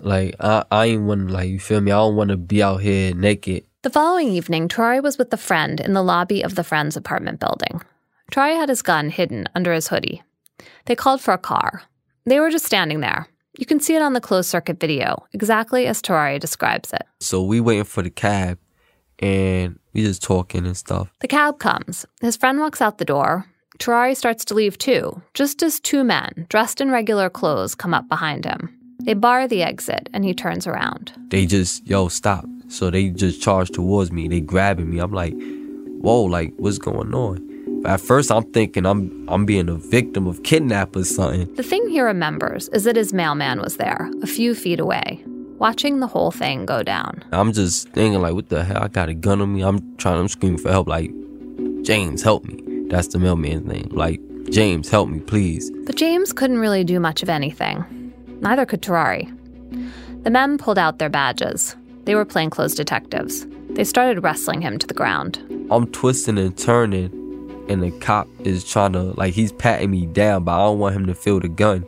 Like, 0.00 0.34
I, 0.40 0.64
I 0.70 0.86
ain't 0.86 1.04
want 1.04 1.30
like, 1.30 1.48
you 1.48 1.58
feel 1.58 1.80
me? 1.80 1.92
I 1.92 1.96
don't 1.96 2.16
want 2.16 2.30
to 2.30 2.36
be 2.36 2.62
out 2.62 2.82
here 2.82 3.14
naked. 3.14 3.64
The 3.82 3.90
following 3.90 4.28
evening, 4.28 4.68
Terari 4.68 5.02
was 5.02 5.18
with 5.18 5.32
a 5.32 5.36
friend 5.36 5.80
in 5.80 5.92
the 5.92 6.02
lobby 6.02 6.42
of 6.42 6.54
the 6.54 6.64
friend's 6.64 6.96
apartment 6.96 7.40
building. 7.40 7.80
Terari 8.32 8.56
had 8.56 8.68
his 8.68 8.82
gun 8.82 9.10
hidden 9.10 9.46
under 9.54 9.72
his 9.72 9.88
hoodie. 9.88 10.22
They 10.86 10.96
called 10.96 11.20
for 11.20 11.32
a 11.32 11.38
car. 11.38 11.82
They 12.24 12.40
were 12.40 12.50
just 12.50 12.64
standing 12.66 13.00
there. 13.00 13.28
You 13.58 13.64
can 13.64 13.80
see 13.80 13.94
it 13.94 14.02
on 14.02 14.12
the 14.12 14.20
closed 14.20 14.50
circuit 14.50 14.80
video, 14.80 15.24
exactly 15.32 15.86
as 15.86 16.02
Terari 16.02 16.38
describes 16.38 16.92
it. 16.92 17.04
So 17.20 17.42
we 17.42 17.60
waiting 17.60 17.84
for 17.84 18.02
the 18.02 18.10
cab, 18.10 18.58
and 19.18 19.78
we 19.92 20.02
just 20.02 20.22
talking 20.22 20.66
and 20.66 20.76
stuff. 20.76 21.10
The 21.20 21.28
cab 21.28 21.58
comes. 21.58 22.04
His 22.20 22.36
friend 22.36 22.58
walks 22.58 22.82
out 22.82 22.98
the 22.98 23.04
door. 23.04 23.46
Terari 23.78 24.16
starts 24.16 24.44
to 24.46 24.54
leave 24.54 24.78
too, 24.78 25.22
just 25.34 25.62
as 25.62 25.80
two 25.80 26.02
men, 26.02 26.46
dressed 26.48 26.80
in 26.80 26.90
regular 26.90 27.30
clothes, 27.30 27.74
come 27.74 27.94
up 27.94 28.08
behind 28.08 28.44
him. 28.44 28.75
They 29.06 29.14
bar 29.14 29.46
the 29.46 29.62
exit, 29.62 30.08
and 30.12 30.24
he 30.24 30.34
turns 30.34 30.66
around. 30.66 31.12
They 31.28 31.46
just, 31.46 31.86
yo, 31.86 32.08
stop. 32.08 32.44
So 32.68 32.90
they 32.90 33.10
just 33.10 33.40
charge 33.40 33.70
towards 33.70 34.10
me. 34.10 34.26
They 34.26 34.40
grabbing 34.40 34.90
me. 34.90 34.98
I'm 34.98 35.12
like, 35.12 35.32
whoa, 36.00 36.22
like, 36.22 36.52
what's 36.56 36.78
going 36.78 37.14
on? 37.14 37.84
At 37.86 38.00
first, 38.00 38.32
I'm 38.32 38.42
thinking 38.50 38.84
I'm 38.84 39.24
I'm 39.28 39.46
being 39.46 39.68
a 39.68 39.76
victim 39.76 40.26
of 40.26 40.42
kidnap 40.42 40.96
or 40.96 41.04
something. 41.04 41.54
The 41.54 41.62
thing 41.62 41.88
he 41.88 42.00
remembers 42.00 42.68
is 42.70 42.82
that 42.82 42.96
his 42.96 43.12
mailman 43.12 43.60
was 43.60 43.76
there, 43.76 44.10
a 44.22 44.26
few 44.26 44.56
feet 44.56 44.80
away, 44.80 45.22
watching 45.58 46.00
the 46.00 46.08
whole 46.08 46.32
thing 46.32 46.66
go 46.66 46.82
down. 46.82 47.22
I'm 47.30 47.52
just 47.52 47.88
thinking 47.90 48.20
like, 48.20 48.34
what 48.34 48.48
the 48.48 48.64
hell? 48.64 48.82
I 48.82 48.88
got 48.88 49.08
a 49.08 49.14
gun 49.14 49.40
on 49.40 49.54
me. 49.54 49.62
I'm 49.62 49.96
trying. 49.98 50.18
I'm 50.18 50.26
screaming 50.26 50.58
for 50.58 50.72
help. 50.72 50.88
Like, 50.88 51.12
James, 51.82 52.22
help 52.22 52.44
me. 52.44 52.88
That's 52.88 53.06
the 53.06 53.20
mailman's 53.20 53.66
name. 53.66 53.88
Like, 53.92 54.20
James, 54.50 54.90
help 54.90 55.08
me, 55.08 55.20
please. 55.20 55.70
But 55.84 55.94
James 55.94 56.32
couldn't 56.32 56.58
really 56.58 56.82
do 56.82 56.98
much 56.98 57.22
of 57.22 57.28
anything. 57.28 57.84
Neither 58.40 58.66
could 58.66 58.82
Terari. 58.82 59.32
The 60.22 60.30
men 60.30 60.58
pulled 60.58 60.78
out 60.78 60.98
their 60.98 61.08
badges. 61.08 61.76
They 62.04 62.14
were 62.14 62.24
plainclothes 62.24 62.74
detectives. 62.74 63.46
They 63.70 63.84
started 63.84 64.22
wrestling 64.22 64.62
him 64.62 64.78
to 64.78 64.86
the 64.86 64.94
ground. 64.94 65.38
I'm 65.70 65.90
twisting 65.92 66.38
and 66.38 66.56
turning 66.56 67.10
and 67.68 67.82
the 67.82 67.90
cop 67.90 68.28
is 68.40 68.64
trying 68.64 68.92
to 68.92 69.02
like 69.16 69.34
he's 69.34 69.52
patting 69.52 69.90
me 69.90 70.06
down, 70.06 70.44
but 70.44 70.52
I 70.52 70.64
don't 70.64 70.78
want 70.78 70.94
him 70.94 71.06
to 71.06 71.14
feel 71.14 71.40
the 71.40 71.48
gun. 71.48 71.84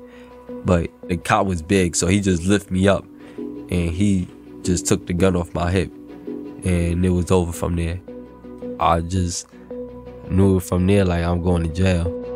But 0.65 0.91
the 1.09 1.17
cop 1.17 1.47
was 1.47 1.63
big, 1.63 1.97
so 1.97 2.07
he 2.07 2.21
just 2.21 2.45
lifted 2.45 2.73
me 2.73 2.89
up 2.89 3.05
and 3.37 3.91
he 3.91 4.29
just 4.63 4.87
took 4.87 5.07
the 5.07 5.13
gun 5.13 5.37
off 5.37 5.55
my 5.55 5.71
hip 5.71 5.93
and 6.65 7.05
it 7.05 7.11
was 7.11 7.31
over 7.31 7.53
from 7.53 7.77
there. 7.77 8.01
I 8.81 9.01
just 9.01 9.47
knew 10.29 10.61
from 10.61 10.87
there 10.87 11.05
like 11.05 11.25
I'm 11.25 11.43
going 11.43 11.63
to 11.65 11.73
jail. 11.73 12.28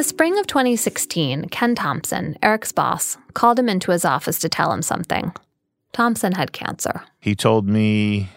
The 0.00 0.04
spring 0.04 0.38
of 0.38 0.46
2016, 0.46 1.50
Ken 1.50 1.74
Thompson, 1.74 2.34
Eric's 2.42 2.72
boss, 2.72 3.18
called 3.34 3.58
him 3.58 3.68
into 3.68 3.90
his 3.90 4.02
office 4.02 4.38
to 4.38 4.48
tell 4.48 4.72
him 4.72 4.80
something. 4.80 5.30
Thompson 5.92 6.32
had 6.32 6.52
cancer. 6.52 7.02
He 7.18 7.34
told 7.34 7.68
me 7.68 8.30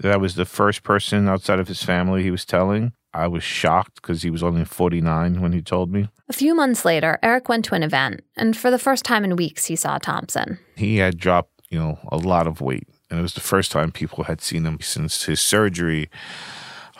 that 0.00 0.12
I 0.12 0.18
was 0.18 0.34
the 0.34 0.44
first 0.44 0.82
person 0.82 1.30
outside 1.30 1.60
of 1.60 1.68
his 1.68 1.82
family 1.82 2.22
he 2.22 2.30
was 2.30 2.44
telling. 2.44 2.92
I 3.14 3.26
was 3.26 3.42
shocked 3.42 4.02
because 4.02 4.20
he 4.20 4.28
was 4.28 4.42
only 4.42 4.66
49 4.66 5.40
when 5.40 5.52
he 5.54 5.62
told 5.62 5.90
me. 5.90 6.10
A 6.28 6.34
few 6.34 6.54
months 6.54 6.84
later, 6.84 7.18
Eric 7.22 7.48
went 7.48 7.64
to 7.64 7.74
an 7.74 7.82
event, 7.82 8.20
and 8.36 8.54
for 8.54 8.70
the 8.70 8.78
first 8.78 9.02
time 9.02 9.24
in 9.24 9.34
weeks, 9.36 9.64
he 9.64 9.76
saw 9.76 9.96
Thompson. 9.96 10.58
He 10.76 10.98
had 10.98 11.16
dropped, 11.16 11.52
you 11.70 11.78
know, 11.78 11.98
a 12.12 12.18
lot 12.18 12.46
of 12.46 12.60
weight, 12.60 12.86
and 13.08 13.18
it 13.18 13.22
was 13.22 13.32
the 13.32 13.40
first 13.40 13.72
time 13.72 13.92
people 13.92 14.24
had 14.24 14.42
seen 14.42 14.66
him 14.66 14.76
since 14.82 15.24
his 15.24 15.40
surgery. 15.40 16.10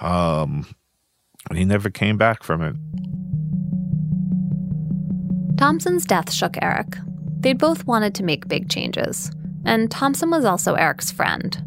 Um, 0.00 0.64
and 1.50 1.58
he 1.58 1.66
never 1.66 1.90
came 1.90 2.16
back 2.16 2.42
from 2.42 2.62
it. 2.62 2.74
Thompson's 5.56 6.04
death 6.04 6.30
shook 6.30 6.56
Eric. 6.60 6.98
They'd 7.40 7.58
both 7.58 7.86
wanted 7.86 8.14
to 8.16 8.22
make 8.22 8.46
big 8.46 8.68
changes. 8.68 9.30
And 9.64 9.90
Thompson 9.90 10.30
was 10.30 10.44
also 10.44 10.74
Eric's 10.74 11.10
friend. 11.10 11.62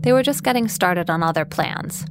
They 0.00 0.12
were 0.12 0.22
just 0.22 0.44
getting 0.44 0.68
started 0.68 1.10
on 1.10 1.24
other 1.24 1.44
plans. 1.44 2.06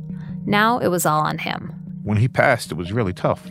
Now 0.46 0.80
it 0.80 0.89
was 0.89 1.06
all 1.06 1.22
on 1.22 1.38
him. 1.38 1.74
When 2.04 2.17
he 2.17 2.28
passed, 2.28 2.72
it 2.72 2.76
was 2.76 2.91
really 2.91 3.13
tough. 3.13 3.50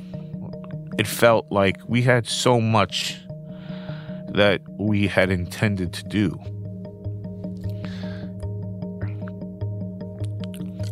It 0.99 1.07
felt 1.07 1.51
like 1.51 1.77
we 1.89 2.03
had 2.03 2.27
so 2.27 2.61
much 2.61 3.19
that 4.29 4.61
we 4.79 5.07
had 5.07 5.31
intended 5.31 5.95
to 5.95 6.05
do. 6.05 6.39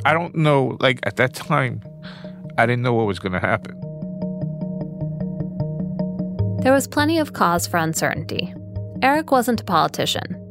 I 0.06 0.14
don't 0.14 0.34
know, 0.34 0.78
like 0.80 1.00
at 1.02 1.16
that 1.16 1.34
time, 1.34 1.82
I 2.56 2.64
didn't 2.64 2.82
know 2.82 2.94
what 2.94 3.06
was 3.06 3.18
going 3.18 3.32
to 3.32 3.40
happen. 3.40 3.78
There 6.60 6.72
was 6.72 6.88
plenty 6.88 7.18
of 7.18 7.34
cause 7.34 7.66
for 7.66 7.76
uncertainty. 7.76 8.52
Eric 9.00 9.30
wasn't 9.30 9.60
a 9.60 9.64
politician. 9.64 10.44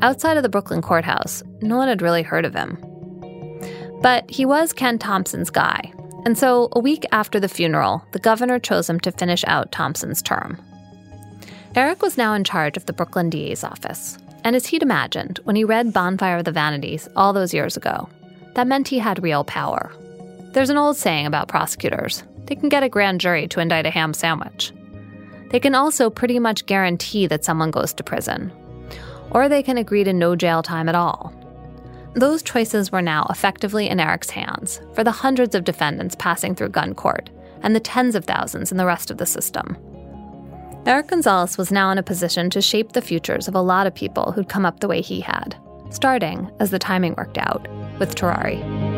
outside 0.00 0.36
of 0.36 0.42
the 0.42 0.48
Brooklyn 0.48 0.82
courthouse, 0.82 1.42
no 1.60 1.76
one 1.76 1.88
had 1.88 2.02
really 2.02 2.22
heard 2.22 2.44
of 2.44 2.54
him. 2.54 2.76
But 4.02 4.28
he 4.28 4.44
was 4.44 4.72
Ken 4.72 4.98
Thompson's 4.98 5.50
guy, 5.50 5.92
and 6.24 6.36
so 6.36 6.68
a 6.72 6.80
week 6.80 7.04
after 7.12 7.38
the 7.38 7.48
funeral, 7.48 8.02
the 8.12 8.18
governor 8.18 8.58
chose 8.58 8.90
him 8.90 8.98
to 9.00 9.12
finish 9.12 9.44
out 9.46 9.70
Thompson's 9.70 10.22
term. 10.22 10.58
Eric 11.76 12.02
was 12.02 12.18
now 12.18 12.34
in 12.34 12.44
charge 12.44 12.76
of 12.76 12.86
the 12.86 12.92
Brooklyn 12.92 13.30
DA's 13.30 13.62
office, 13.62 14.18
and 14.44 14.56
as 14.56 14.66
he'd 14.66 14.82
imagined 14.82 15.38
when 15.44 15.54
he 15.54 15.64
read 15.64 15.92
Bonfire 15.92 16.38
of 16.38 16.44
the 16.46 16.52
Vanities 16.52 17.08
all 17.14 17.32
those 17.32 17.54
years 17.54 17.76
ago, 17.76 18.08
that 18.54 18.66
meant 18.66 18.88
he 18.88 18.98
had 18.98 19.22
real 19.22 19.44
power. 19.44 19.92
There's 20.52 20.70
an 20.70 20.78
old 20.78 20.96
saying 20.96 21.26
about 21.26 21.48
prosecutors 21.48 22.24
they 22.46 22.56
can 22.56 22.68
get 22.68 22.82
a 22.82 22.88
grand 22.88 23.20
jury 23.20 23.46
to 23.48 23.60
indict 23.60 23.86
a 23.86 23.90
ham 23.90 24.12
sandwich. 24.12 24.72
They 25.52 25.60
can 25.60 25.74
also 25.74 26.08
pretty 26.10 26.38
much 26.38 26.66
guarantee 26.66 27.26
that 27.26 27.44
someone 27.44 27.70
goes 27.70 27.92
to 27.92 28.02
prison, 28.02 28.50
or 29.30 29.48
they 29.48 29.62
can 29.62 29.76
agree 29.76 30.02
to 30.02 30.12
no 30.12 30.34
jail 30.34 30.62
time 30.62 30.88
at 30.88 30.94
all. 30.94 31.32
Those 32.14 32.42
choices 32.42 32.90
were 32.90 33.02
now 33.02 33.26
effectively 33.30 33.88
in 33.88 34.00
Eric's 34.00 34.30
hands 34.30 34.80
for 34.94 35.04
the 35.04 35.10
hundreds 35.10 35.54
of 35.54 35.64
defendants 35.64 36.16
passing 36.18 36.54
through 36.54 36.70
gun 36.70 36.94
court 36.94 37.30
and 37.62 37.76
the 37.76 37.80
tens 37.80 38.14
of 38.14 38.24
thousands 38.24 38.72
in 38.72 38.78
the 38.78 38.86
rest 38.86 39.10
of 39.10 39.18
the 39.18 39.26
system. 39.26 39.76
Eric 40.84 41.08
Gonzalez 41.08 41.56
was 41.56 41.70
now 41.70 41.90
in 41.90 41.98
a 41.98 42.02
position 42.02 42.50
to 42.50 42.60
shape 42.60 42.92
the 42.92 43.02
futures 43.02 43.46
of 43.46 43.54
a 43.54 43.60
lot 43.60 43.86
of 43.86 43.94
people 43.94 44.32
who'd 44.32 44.48
come 44.48 44.66
up 44.66 44.80
the 44.80 44.88
way 44.88 45.00
he 45.00 45.20
had, 45.20 45.54
starting, 45.90 46.50
as 46.60 46.70
the 46.70 46.78
timing 46.78 47.14
worked 47.16 47.38
out, 47.38 47.68
with 47.98 48.14
Terari. 48.14 48.91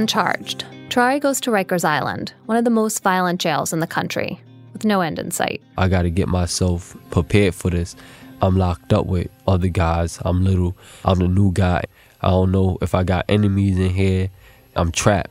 Uncharged, 0.00 0.64
Terari 0.88 1.20
goes 1.20 1.42
to 1.42 1.50
Rikers 1.50 1.84
Island, 1.84 2.32
one 2.46 2.56
of 2.56 2.64
the 2.64 2.70
most 2.70 3.02
violent 3.02 3.38
jails 3.38 3.70
in 3.70 3.80
the 3.80 3.86
country, 3.86 4.40
with 4.72 4.82
no 4.82 5.02
end 5.02 5.18
in 5.18 5.30
sight. 5.30 5.60
I 5.76 5.88
got 5.88 6.02
to 6.02 6.10
get 6.10 6.26
myself 6.26 6.96
prepared 7.10 7.54
for 7.54 7.68
this. 7.68 7.94
I'm 8.40 8.56
locked 8.56 8.94
up 8.94 9.04
with 9.04 9.28
other 9.46 9.68
guys. 9.68 10.18
I'm 10.22 10.42
little. 10.42 10.74
I'm 11.04 11.18
the 11.18 11.28
new 11.28 11.52
guy. 11.52 11.84
I 12.22 12.30
don't 12.30 12.50
know 12.50 12.78
if 12.80 12.94
I 12.94 13.04
got 13.04 13.26
enemies 13.28 13.78
in 13.78 13.90
here. 13.90 14.30
I'm 14.74 14.90
trapped. 14.90 15.28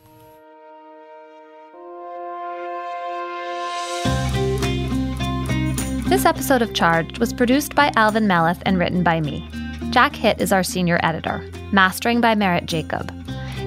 This 6.09 6.25
episode 6.25 6.61
of 6.61 6.75
Charged 6.75 7.17
was 7.17 7.33
produced 7.33 7.73
by 7.73 7.91
Alvin 7.95 8.27
Melathe 8.27 8.61
and 8.67 8.77
written 8.77 9.01
by 9.01 9.19
me. 9.19 9.49
Jack 9.89 10.15
Hitt 10.15 10.39
is 10.39 10.51
our 10.51 10.61
senior 10.61 10.99
editor, 11.01 11.43
mastering 11.71 12.21
by 12.21 12.35
Merritt 12.35 12.67
Jacob. 12.67 13.18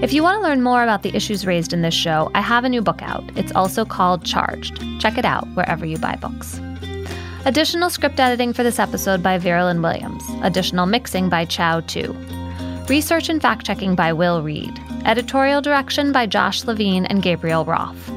If 0.02 0.12
you 0.12 0.24
want 0.24 0.42
to 0.42 0.42
learn 0.42 0.62
more 0.62 0.82
about 0.82 1.04
the 1.04 1.14
issues 1.14 1.46
raised 1.46 1.72
in 1.72 1.82
this 1.82 1.94
show, 1.94 2.28
I 2.34 2.40
have 2.40 2.64
a 2.64 2.68
new 2.68 2.82
book 2.82 3.02
out. 3.02 3.22
It's 3.36 3.52
also 3.52 3.84
called 3.84 4.24
Charged. 4.24 4.82
Check 5.00 5.16
it 5.16 5.24
out 5.24 5.46
wherever 5.54 5.86
you 5.86 5.96
buy 5.96 6.16
books. 6.16 6.60
Additional 7.44 7.88
script 7.88 8.18
editing 8.18 8.52
for 8.52 8.64
this 8.64 8.80
episode 8.80 9.22
by 9.22 9.38
Veralyn 9.38 9.80
Williams. 9.80 10.24
Additional 10.42 10.86
mixing 10.86 11.28
by 11.28 11.44
Chow 11.44 11.82
Tu. 11.82 12.12
Research 12.88 13.28
and 13.28 13.40
fact 13.40 13.64
checking 13.64 13.94
by 13.94 14.12
Will 14.12 14.42
Reed. 14.42 14.76
Editorial 15.04 15.60
direction 15.60 16.10
by 16.10 16.26
Josh 16.26 16.64
Levin 16.64 17.06
and 17.06 17.22
Gabriel 17.22 17.64
Roth. 17.64 18.10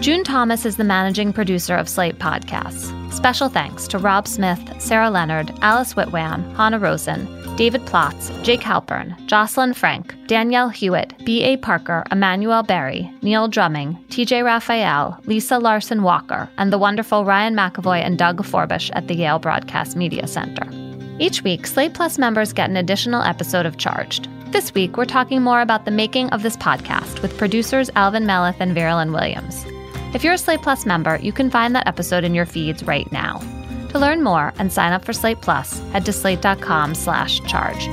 June 0.00 0.24
Thomas 0.24 0.66
is 0.66 0.76
the 0.76 0.84
managing 0.84 1.32
producer 1.32 1.76
of 1.76 1.88
Slate 1.88 2.18
Podcasts. 2.18 2.92
Special 3.10 3.48
thanks 3.48 3.88
to 3.88 3.98
Rob 3.98 4.28
Smith, 4.28 4.60
Sarah 4.82 5.08
Leonard, 5.08 5.50
Alice 5.62 5.94
Whitwan, 5.94 6.54
Hanna 6.56 6.78
Rosin, 6.78 7.26
David 7.56 7.82
Plotz, 7.82 8.30
Jake 8.42 8.62
Halpern, 8.62 9.14
Jocelyn 9.26 9.74
Frank, 9.74 10.14
Danielle 10.26 10.70
Hewitt, 10.70 11.12
B.A. 11.24 11.58
Parker, 11.58 12.02
Emmanuel 12.10 12.62
Berry, 12.62 13.12
Neil 13.20 13.46
Drumming, 13.46 14.02
TJ 14.08 14.42
Raphael, 14.42 15.20
Lisa 15.26 15.58
Larson 15.58 16.02
Walker, 16.02 16.48
and 16.56 16.72
the 16.72 16.78
wonderful 16.78 17.26
Ryan 17.26 17.54
McAvoy 17.54 18.00
and 18.00 18.16
Doug 18.16 18.42
Forbush 18.42 18.90
at 18.94 19.06
the 19.06 19.14
Yale 19.14 19.38
Broadcast 19.38 19.96
Media 19.96 20.26
Center. 20.26 20.66
Each 21.18 21.42
week, 21.42 21.66
Slate 21.66 21.92
Plus 21.92 22.16
members 22.16 22.54
get 22.54 22.70
an 22.70 22.78
additional 22.78 23.22
episode 23.22 23.66
of 23.66 23.76
Charged. 23.76 24.28
This 24.50 24.72
week, 24.72 24.96
we're 24.96 25.04
talking 25.04 25.42
more 25.42 25.60
about 25.60 25.84
the 25.84 25.90
making 25.90 26.30
of 26.30 26.42
this 26.42 26.56
podcast 26.56 27.20
with 27.20 27.36
producers 27.36 27.90
Alvin 27.96 28.24
Melathe 28.24 28.60
and 28.60 28.74
Veralyn 28.74 29.12
Williams. 29.12 29.66
If 30.14 30.24
you're 30.24 30.34
a 30.34 30.38
Slate 30.38 30.62
Plus 30.62 30.86
member, 30.86 31.18
you 31.18 31.32
can 31.32 31.50
find 31.50 31.74
that 31.74 31.86
episode 31.86 32.24
in 32.24 32.34
your 32.34 32.46
feeds 32.46 32.82
right 32.82 33.10
now. 33.12 33.40
To 33.92 33.98
learn 33.98 34.22
more 34.22 34.54
and 34.58 34.72
sign 34.72 34.92
up 34.92 35.04
for 35.04 35.12
Slate 35.12 35.42
Plus, 35.42 35.78
head 35.90 36.06
to 36.06 36.12
slate.com 36.12 36.94
slash 36.94 37.40
charged. 37.40 37.90